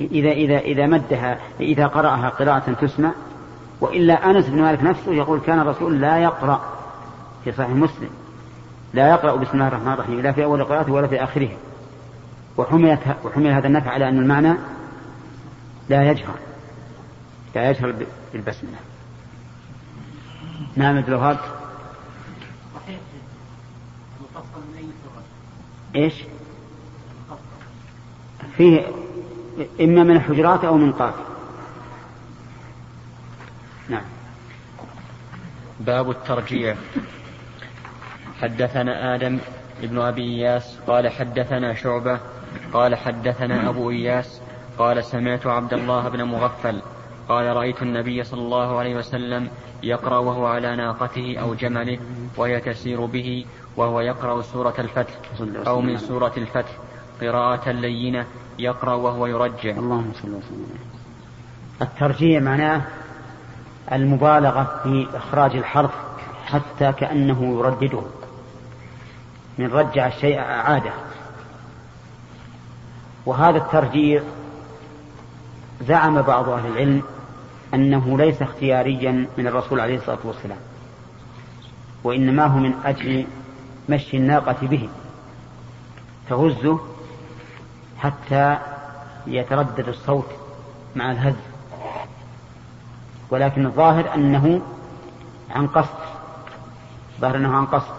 إذا 0.01 0.31
إذا 0.31 0.59
إذا 0.59 0.87
مدها 0.87 1.39
إذا 1.61 1.87
قرأها 1.87 2.29
قراءة 2.29 2.73
تسمع. 2.73 3.13
وإلا 3.81 4.31
أنس 4.31 4.47
بن 4.47 4.63
مالك 4.63 4.83
نفسه 4.83 5.15
يقول 5.15 5.41
كان 5.41 5.61
الرسول 5.61 6.01
لا 6.01 6.19
يقرأ 6.19 6.61
في 7.45 7.53
صحيح 7.53 7.71
مسلم. 7.71 8.11
لا 8.95 9.11
يقرأ 9.11 9.37
بسم 9.37 9.51
الله 9.55 9.69
الرحمن 9.69 9.93
الرحيم 9.93 10.21
لا 10.21 10.33
في 10.33 10.45
أول 10.45 10.65
قراءته 10.65 10.93
ولا 10.93 11.07
في 11.07 11.25
آخره. 11.25 11.51
وحملت 12.57 13.01
وحمل 13.25 13.47
هذا 13.47 13.67
النفع 13.67 13.91
على 13.91 14.09
أن 14.09 14.19
المعنى 14.19 14.55
لا 15.89 16.11
يجهر. 16.11 16.35
لا 17.55 17.71
يجهر 17.71 17.95
بالبسملة. 18.33 18.77
نعم 20.77 20.97
عبد 20.97 21.09
الوهاب. 21.09 21.39
إيش؟ 25.97 26.15
فيه 28.57 28.87
إما 29.81 30.03
من 30.03 30.17
الحجرات 30.17 30.65
أو 30.65 30.77
من 30.77 30.93
قاف 30.93 31.15
نعم. 33.89 34.03
باب 35.81 36.11
الترجيع. 36.11 36.77
حدثنا 38.43 39.15
آدم 39.15 39.39
ابن 39.83 39.99
أبي 39.99 40.23
إياس 40.23 40.79
قال 40.87 41.09
حدثنا 41.09 41.75
شعبة 41.75 42.21
قال 42.73 42.95
حدثنا 42.95 43.69
أبو 43.69 43.91
إياس 43.91 44.41
قال 44.79 45.05
سمعت 45.05 45.47
عبد 45.47 45.73
الله 45.75 46.09
بن 46.09 46.23
مغفل 46.25 46.83
قال 47.29 47.57
رأيت 47.57 47.83
النبي 47.83 48.25
صلى 48.25 48.41
الله 48.41 48.79
عليه 48.79 48.97
وسلم 48.97 49.49
يقرأ 49.83 50.19
وهو 50.19 50.47
على 50.47 50.77
ناقته 50.77 51.39
أو 51.39 51.55
جمله 51.55 51.99
وهي 52.37 52.61
تسير 52.61 53.05
به 53.05 53.47
وهو 53.77 54.01
يقرأ 54.01 54.43
سورة 54.43 54.75
الفتح 54.79 55.13
أو 55.67 55.81
من 55.81 55.99
سورة 55.99 56.33
الفتح. 56.37 56.71
قراءة 57.21 57.71
لينة 57.71 58.27
يقرأ 58.59 58.95
وهو 58.95 59.27
يرجع. 59.27 59.71
اللهم 59.71 60.13
صل 60.23 60.29
وسلم. 60.29 60.79
الترجيع 61.83 62.41
معناه 62.41 62.83
المبالغة 63.93 64.81
في 64.83 65.07
إخراج 65.15 65.57
الحرف 65.57 65.91
حتى 66.47 66.93
كأنه 66.93 67.59
يردده. 67.59 68.03
من 69.59 69.67
رجع 69.67 70.07
الشيء 70.07 70.39
أعاده 70.39 70.93
وهذا 73.27 73.59
الترجيع 73.59 74.23
زعم 75.89 76.23
بعض 76.23 76.49
أهل 76.49 76.67
العلم 76.67 77.03
أنه 77.75 78.19
ليس 78.19 78.43
اختياريا 78.43 79.27
من 79.39 79.47
الرسول 79.47 79.81
عليه 79.81 79.97
الصلاة 79.97 80.19
والسلام 80.25 80.59
وإنما 82.05 82.47
هو 82.47 82.59
من 82.59 82.75
أجل 82.85 83.27
مشي 83.89 84.17
الناقة 84.17 84.67
به. 84.67 84.89
تهزه 86.29 86.81
حتى 88.07 88.59
يتردد 89.27 89.89
الصوت 89.89 90.27
مع 90.97 91.13
الهز. 91.13 91.35
ولكن 93.31 93.67
الظاهر 93.67 94.15
أنه 94.15 94.61
عن 95.51 95.67
قصد. 95.67 95.99
ظاهر 97.21 97.37
أنه 97.37 97.57
عن 97.57 97.67
قصد. 97.67 97.95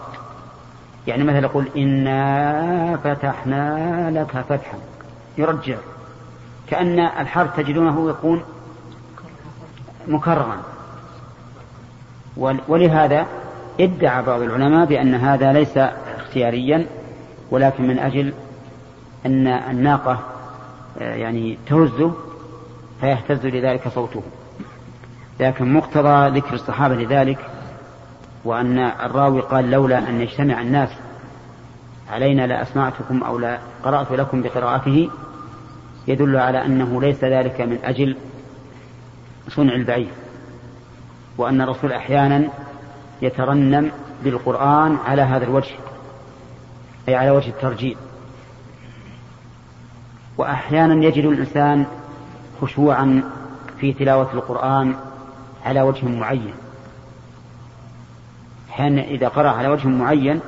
يعني 1.06 1.24
مثلا 1.24 1.38
يقول 1.38 1.68
إنا 1.76 2.96
فتحنا 3.04 4.10
لك 4.10 4.44
فتحا. 4.44 4.78
يرجع. 5.38 5.76
كأن 6.70 6.98
الحرف 6.98 7.56
تجدونه 7.56 8.10
يكون 8.10 8.42
مكررا. 10.08 10.56
ولهذا 12.68 13.26
ادعى 13.80 14.22
بعض 14.22 14.40
العلماء 14.40 14.86
بأن 14.86 15.14
هذا 15.14 15.52
ليس 15.52 15.78
اختياريا 16.18 16.86
ولكن 17.50 17.88
من 17.88 17.98
أجل 17.98 18.32
أن 19.26 19.46
الناقة 19.46 20.18
آه، 20.98 21.14
يعني 21.14 21.58
تهزه 21.66 22.14
فيهتز 23.00 23.46
لذلك 23.46 23.88
صوته. 23.88 24.22
لكن 25.40 25.72
مقتضى 25.72 26.38
ذكر 26.38 26.54
الصحابة 26.54 26.94
لذلك 26.94 27.38
وأن 28.44 28.78
الراوي 28.78 29.40
قال 29.40 29.70
لولا 29.70 30.08
أن 30.08 30.20
يجتمع 30.20 30.60
الناس 30.60 30.90
علينا 32.10 32.46
لأسمعتكم 32.46 33.22
أو 33.22 33.38
لا 33.38 33.58
قرأت 33.84 34.12
لكم 34.12 34.42
بقراءته 34.42 35.10
يدل 36.08 36.36
على 36.36 36.64
أنه 36.64 37.00
ليس 37.00 37.24
ذلك 37.24 37.60
من 37.60 37.78
أجل 37.84 38.16
صنع 39.48 39.74
البعير. 39.74 40.10
وأن 41.38 41.60
الرسول 41.60 41.92
أحيانا 41.92 42.48
يترنم 43.22 43.90
بالقرآن 44.24 44.96
على 45.06 45.22
هذا 45.22 45.44
الوجه 45.44 45.74
أي 47.08 47.14
على 47.14 47.30
وجه 47.30 47.48
الترجيل 47.48 47.96
وأحيانا 50.38 51.04
يجد 51.04 51.24
الإنسان 51.24 51.86
خشوعا 52.60 53.22
في 53.80 53.92
تلاوة 53.92 54.32
القرآن 54.34 54.94
على 55.64 55.82
وجه 55.82 56.06
معين. 56.06 56.54
أحيانا 58.70 59.04
إذا 59.04 59.28
قرأ 59.28 59.50
على 59.50 59.68
وجه 59.68 59.88
معين 59.88 60.40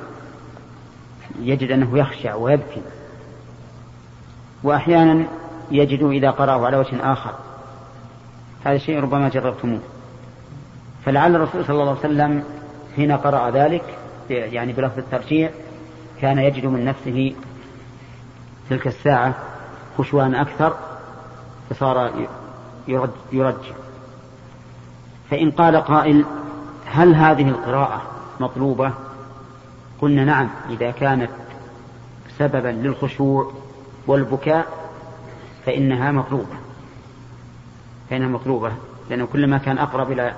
يجد 1.39 1.71
أنه 1.71 1.97
يخشع 1.97 2.35
ويبكي. 2.35 2.81
وأحيانا 4.63 5.27
يجد 5.71 6.03
إذا 6.03 6.31
قرأه 6.31 6.65
على 6.65 6.77
وجه 6.77 7.13
آخر. 7.13 7.33
هذا 8.65 8.75
الشيء 8.75 8.99
ربما 8.99 9.29
جربتموه. 9.29 9.79
فلعل 11.05 11.35
الرسول 11.35 11.65
صلى 11.65 11.81
الله 11.81 11.89
عليه 11.89 11.99
وسلم 11.99 12.43
حين 12.95 13.11
قرأ 13.11 13.49
ذلك 13.49 13.83
يعني 14.29 14.73
بلفظ 14.73 14.97
الترجيع 14.97 15.49
كان 16.21 16.37
يجد 16.37 16.65
من 16.65 16.85
نفسه 16.85 17.35
تلك 18.69 18.87
الساعة 18.87 19.50
خشوعا 20.01 20.41
أكثر 20.41 20.75
فصار 21.69 22.27
يرجع. 23.31 23.73
فإن 25.29 25.51
قال 25.51 25.75
قائل 25.75 26.25
هل 26.85 27.15
هذه 27.15 27.49
القراءة 27.49 28.01
مطلوبة؟ 28.39 28.93
قلنا 30.01 30.25
نعم 30.25 30.49
إذا 30.69 30.91
كانت 30.91 31.31
سببا 32.39 32.67
للخشوع 32.67 33.53
والبكاء 34.07 34.91
فإنها 35.65 36.11
مطلوبة. 36.11 36.55
فإنها 38.09 38.27
مطلوبة 38.27 38.71
لأنه 39.09 39.25
كلما 39.25 39.57
كان 39.57 39.77
أقرب 39.77 40.11
إلى 40.11 40.35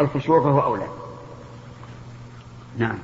الخشوع 0.00 0.42
فهو 0.42 0.60
أولى. 0.60 0.86
نعم. 2.78 2.98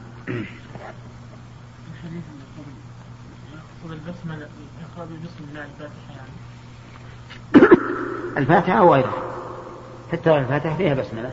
بسم 4.95 5.45
الله 5.51 5.65
الفاتحة 5.65 6.13
يعني. 6.17 6.31
الفاتحة 8.39 8.79
أو 8.79 8.95
غيرها؟ 8.95 9.13
حتى 10.13 10.39
الفاتحة 10.39 10.77
فيها 10.77 10.95
بسملة 10.95 11.33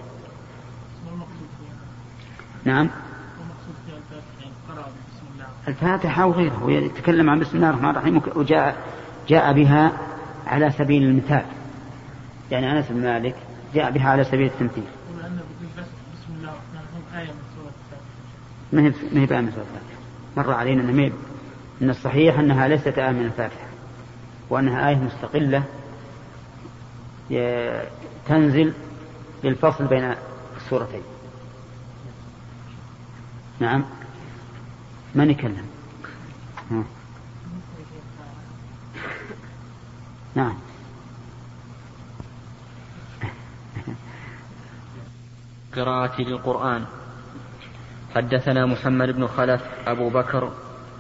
نعم. 2.63 2.89
الفاتحة 5.67 6.23
أو 6.23 6.31
غيرها 6.31 6.63
ويتكلم 6.63 7.29
عن 7.29 7.39
بسم 7.39 7.57
الله 7.57 7.69
الرحمن 7.69 7.89
الرحيم 7.89 8.21
وجاء 8.35 8.75
جاء 9.27 9.53
بها 9.53 9.91
على 10.47 10.71
سبيل 10.71 11.03
المثال. 11.03 11.45
يعني 12.51 12.71
أنس 12.71 12.85
بن 12.89 13.03
مالك 13.03 13.35
جاء 13.73 13.91
بها 13.91 14.09
على 14.09 14.23
سبيل 14.23 14.45
التمثيل. 14.45 14.83
بسم 14.83 16.33
الله 16.37 16.49
الرحمن 16.49 16.79
الرحيم 16.79 17.19
آية 17.19 17.31
من 17.33 17.41
سورة 17.55 17.71
ما 18.73 18.81
هي 18.81 18.93
ما 19.13 19.21
هي 19.21 19.25
بآية 19.25 19.41
من 19.41 19.51
سورة 19.51 19.63
الفاتحة؟ 19.63 20.01
مر 20.37 20.53
علينا 20.53 20.81
أن 20.81 21.11
أن 21.81 21.89
الصحيح 21.89 22.39
أنها 22.39 22.67
ليست 22.67 22.87
آية 22.97 23.11
من 23.11 23.25
الفاتحة 23.25 23.67
وأنها 24.49 24.89
آية 24.89 24.95
مستقلة 24.95 25.63
تنزل 28.27 28.73
للفصل 29.43 29.87
بين 29.87 30.15
السورتين. 30.57 31.01
نعم. 33.59 33.83
من 35.15 35.29
يكلم؟ 35.29 35.65
نعم. 40.35 40.53
قراءة 45.75 46.21
للقرآن. 46.21 46.85
حدثنا 48.15 48.65
محمد 48.65 49.09
بن 49.09 49.27
خلف 49.27 49.61
أبو 49.87 50.09
بكر 50.09 50.51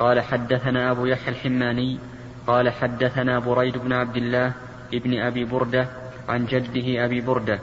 قال 0.01 0.21
حدثنا 0.21 0.91
أبو 0.91 1.05
يحيى 1.05 1.29
الحماني 1.29 1.99
قال 2.47 2.69
حدثنا 2.69 3.39
بريد 3.39 3.77
بن 3.77 3.93
عبد 3.93 4.17
الله 4.17 4.53
ابن 4.93 5.19
أبي 5.19 5.45
بردة 5.45 5.87
عن 6.29 6.45
جده 6.45 7.05
أبي 7.05 7.21
بردة 7.21 7.59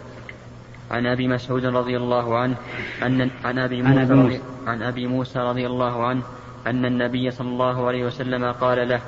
عن 0.90 1.07
أبي 1.07 1.29
مسعود 1.29 1.64
رضي 1.64 1.96
الله 1.96 2.38
عنه 2.38 2.57
أن 3.03 3.31
عن 3.44 3.59
أبي 3.59 3.83
موسى, 3.83 4.12
رضي 4.12 4.40
عن 4.66 4.83
أبي 4.83 5.07
موسى 5.07 5.38
رضي 5.38 5.66
الله 5.66 6.07
عنه 6.07 6.22
أن 6.66 6.85
النبي 6.85 7.31
صلى 7.31 7.48
الله 7.48 7.87
عليه 7.87 8.05
وسلم 8.05 8.53
قال 8.53 8.88
له 8.88 9.01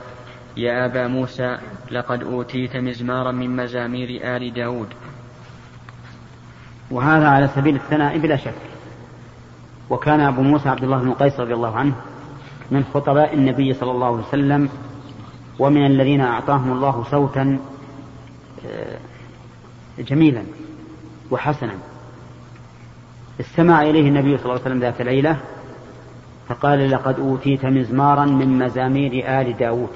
يا 0.57 0.87
أبا 0.87 1.07
موسى 1.07 1.59
لقد 1.91 2.23
أوتيت 2.23 2.77
مزمارا 2.77 3.33
من 3.33 3.57
مزامير 3.57 4.37
آل 4.37 4.55
داود. 4.55 4.89
وهذا 6.91 7.29
على 7.29 7.49
سبيل 7.49 7.77
الثناء 7.77 8.19
بلا 8.19 8.37
شك. 8.37 8.55
وكان 9.91 10.21
أبو 10.21 10.43
موسى 10.43 10.69
عبد 10.69 10.85
الله 10.85 10.99
بن 10.99 11.13
قيس 11.13 11.41
رضي 11.41 11.55
الله 11.55 11.77
عنه 11.77 11.95
من 12.71 12.85
خطباء 12.95 13.35
النبي 13.35 13.75
صلى 13.75 13.91
الله 13.91 14.07
عليه 14.07 14.29
وسلم 14.29 14.69
ومن 15.59 15.87
الذين 15.87 16.21
أعطاهم 16.21 16.73
الله 16.73 17.05
صوتا 17.11 17.59
آه، 18.67 18.99
جميلا 19.99 20.43
وحسنا. 21.31 21.75
استمع 23.41 23.83
إليه 23.83 24.09
النبي 24.09 24.37
صلى 24.39 24.45
الله 24.45 24.53
عليه 24.53 24.63
وسلم 24.63 24.81
ذات 24.81 25.03
ليلة 25.03 25.37
فقال 26.49 26.91
لقد 26.91 27.19
أوتيت 27.21 27.67
مزمارا 27.67 28.25
من 28.25 28.59
مزامير 28.59 29.41
آل 29.41 29.57
داود. 29.57 29.91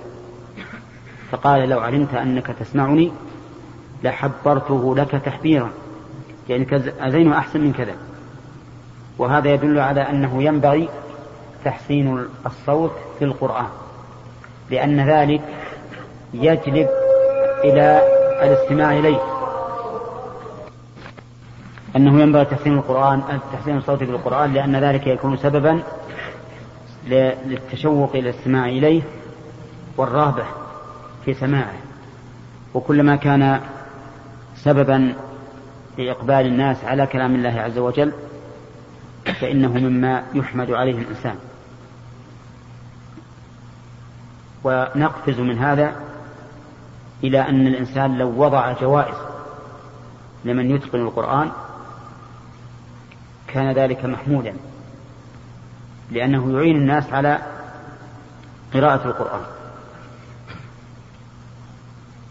فقال 1.31 1.69
لو 1.69 1.81
علمت 1.81 2.15
أنك 2.15 2.47
تسمعني 2.47 3.13
لحبرته 4.05 4.97
لك 4.97 5.11
تحبيرا. 5.11 5.71
يعني 6.49 6.67
أزينه 7.01 7.39
أحسن 7.39 7.61
من 7.61 7.73
كذا. 7.73 7.95
وهذا 9.19 9.55
يدل 9.55 9.79
على 9.79 10.01
أنه 10.01 10.43
ينبغي 10.43 10.89
تحسين 11.65 12.27
الصوت 12.47 12.93
في 13.19 13.25
القرآن 13.25 13.69
لأن 14.71 15.01
ذلك 15.01 15.41
يجلب 16.35 16.89
إلى 17.65 18.03
الاستماع 18.43 18.99
إليه. 18.99 19.21
أنه 21.97 22.21
ينبغي 22.21 22.45
تحسين 22.45 22.75
القرآن 22.75 23.23
تحسين 23.53 23.77
الصوت 23.77 23.99
في 23.99 24.11
القرآن 24.11 24.53
لأن 24.53 24.77
ذلك 24.77 25.07
يكون 25.07 25.37
سببا 25.37 25.83
للتشوق 27.07 28.11
إلى 28.11 28.31
الاستماع 28.31 28.69
إليه 28.69 29.03
والرغبة 29.97 30.45
في 31.25 31.35
سماعه. 31.35 31.75
وكلما 32.75 33.17
كان 33.17 33.61
سببا 34.57 35.15
لإقبال 35.99 36.47
الناس 36.47 36.85
على 36.85 37.07
كلام 37.07 37.35
الله 37.35 37.61
عز 37.61 37.79
وجل 37.79 38.13
فإنه 39.41 39.73
مما 39.73 40.23
يحمد 40.35 40.71
عليه 40.71 40.99
الإنسان. 40.99 41.37
ونقفز 44.65 45.41
من 45.41 45.59
هذا 45.59 45.93
إلى 47.25 47.41
أن 47.41 47.67
الإنسان 47.67 48.19
لو 48.19 48.45
وضع 48.45 48.73
جوائز 48.73 49.17
لمن 50.45 50.71
يتقن 50.71 51.01
القرآن 51.01 51.51
كان 53.47 53.73
ذلك 53.73 54.05
محمودا 54.05 54.55
لأنه 56.11 56.53
يعين 56.59 56.77
الناس 56.77 57.13
على 57.13 57.39
قراءة 58.75 59.07
القرآن. 59.07 59.41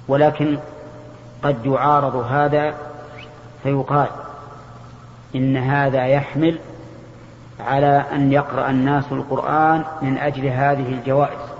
ولكن 0.07 0.57
قد 1.43 1.65
يعارض 1.65 2.15
هذا 2.15 2.75
فيقال 3.63 4.09
إن 5.35 5.57
هذا 5.57 6.05
يحمل 6.05 6.59
على 7.59 8.05
أن 8.11 8.31
يقرأ 8.31 8.69
الناس 8.69 9.05
القرآن 9.11 9.85
من 10.01 10.17
أجل 10.17 10.45
هذه 10.47 10.93
الجوائز. 10.93 11.52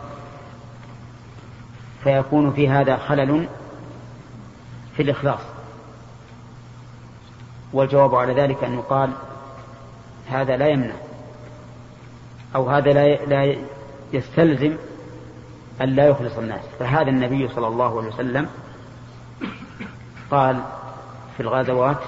فيكون 2.04 2.52
في 2.52 2.70
هذا 2.70 2.98
خلل 2.98 3.48
في 4.96 5.04
الإخلاص. 5.04 5.40
والجواب 7.74 8.16
على 8.16 8.34
ذلك 8.34 8.64
أن 8.64 8.74
يقال 8.74 9.10
هذا 10.28 10.58
لا 10.58 10.68
يمنع 10.68 10.94
أو 12.56 12.70
هذا 12.70 12.94
لا 12.94 13.26
لا 13.26 13.56
يستلزم 14.14 14.78
أن 15.82 15.90
لا 15.90 16.08
يخلص 16.08 16.38
الناس. 16.38 16.62
فهذا 16.80 17.10
النبي 17.10 17.48
صلى 17.48 17.68
الله 17.68 18.00
عليه 18.00 18.14
وسلم 18.14 18.50
قال 20.32 20.64
في 21.38 21.44
الغزوات 21.44 22.00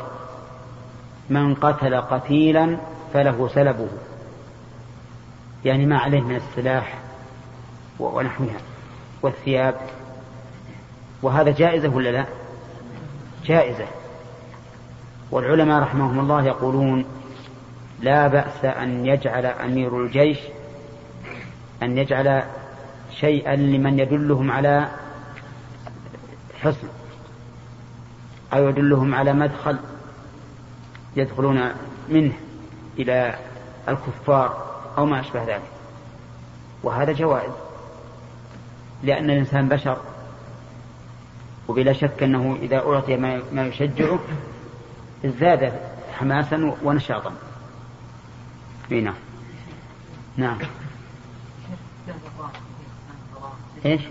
من 1.30 1.56
قتل 1.56 2.02
قتيلا 2.02 2.78
فله 3.14 3.48
سلبه. 3.48 3.88
يعني 5.66 5.86
ما 5.86 5.98
عليه 5.98 6.22
من 6.22 6.36
السلاح 6.36 7.00
ونحوها. 8.00 8.75
والثياب 9.26 9.76
وهذا 11.22 11.52
جائزة 11.52 11.90
ولا 11.90 12.10
لا؟ 12.10 12.26
جائزة. 13.46 13.86
والعلماء 15.32 15.82
رحمهم 15.82 16.20
الله 16.20 16.44
يقولون 16.44 17.06
لا 18.00 18.28
بأس 18.28 18.66
أن 18.66 19.06
يجعل 19.06 19.46
أمير 19.46 20.02
الجيش 20.02 20.38
أن 21.84 21.98
يجعل 21.98 22.44
شيئا 23.20 23.56
لمن 23.56 24.00
يدلهم 24.00 24.52
على 24.52 24.88
حصن 26.62 26.88
أو 28.54 28.70
يدلهم 28.70 29.16
على 29.16 29.34
مدخل 29.34 29.78
يدخلون 31.16 31.72
منه 32.10 32.34
إلى 33.00 33.36
الكفار 33.90 34.66
أو 34.98 35.06
ما 35.06 35.20
أشبه 35.20 35.44
ذلك. 35.44 35.62
وهذا 36.84 37.12
جوائز. 37.12 37.65
لأن 39.06 39.30
الإنسان 39.30 39.70
بشر 39.70 40.02
وبلا 41.68 41.94
شك 41.94 42.24
أنه 42.24 42.58
إذا 42.62 42.78
أعطي 42.78 43.18
ما 43.52 43.68
يشجعه 43.68 44.20
ازداد 45.26 45.74
حماسا 46.14 46.78
ونشاطا 46.84 47.34
نعم 48.90 49.14
نعم 50.38 50.58
إيش؟ 53.86 54.02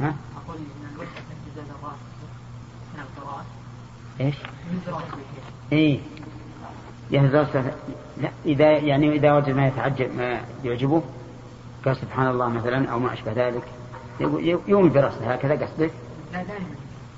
ها؟ 0.00 0.14
أقول 0.36 0.56
إن 0.56 1.06
إيش؟ 4.20 4.34
إي 5.72 6.00
يهز 7.10 7.34
لا 8.16 8.30
إذا 8.46 8.70
يعني 8.70 9.12
إذا 9.12 9.32
وجد 9.32 9.50
ما 9.50 9.66
يتعجب 9.66 10.14
ما 10.14 10.40
يعجبه 10.64 11.02
قال 11.84 11.96
سبحان 11.96 12.28
الله 12.28 12.48
مثلا 12.48 12.90
أو 12.90 12.98
ما 12.98 13.12
أشبه 13.12 13.32
ذلك 13.32 13.62
يوم 14.68 14.88
براسه 14.88 15.32
هكذا 15.32 15.52
قصدك؟ 15.54 15.90
لا 16.32 16.42
دائما 16.42 16.66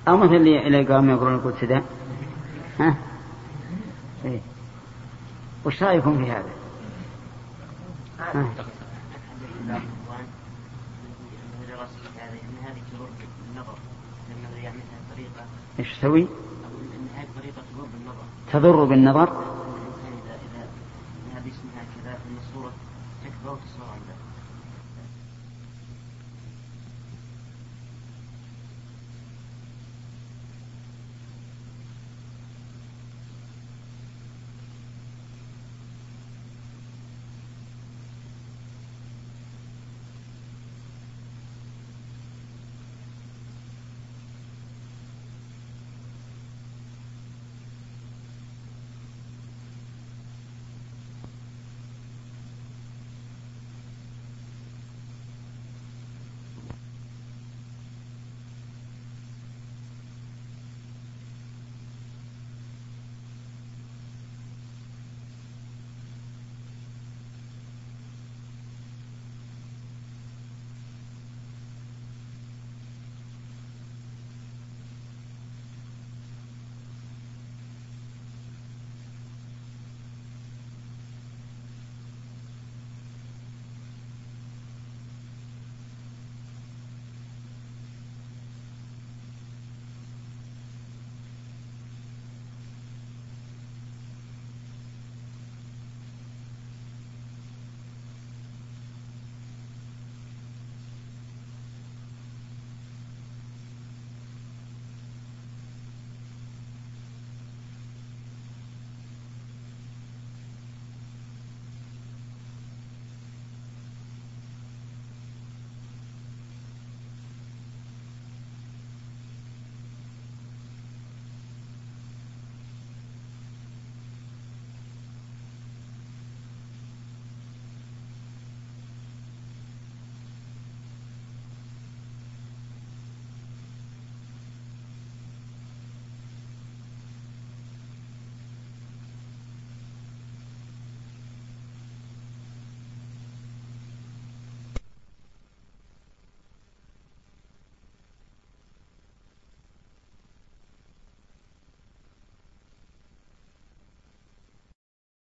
أو 0.08 0.16
مثلا 0.16 0.36
اللي 0.36 0.84
قام 0.84 1.10
يقولون 1.10 1.34
القدس 1.34 1.64
ده 1.64 1.82
ها؟ 2.80 2.94
إيه؟ 4.24 4.40
وش 5.64 5.82
رأيكم 5.82 6.24
في 6.24 6.30
هذا؟ 6.30 6.50
ها؟ 8.34 8.46
إيش 15.78 15.98
تسوي؟ 15.98 16.26
تضر 18.52 18.84
بالنظر 18.84 19.51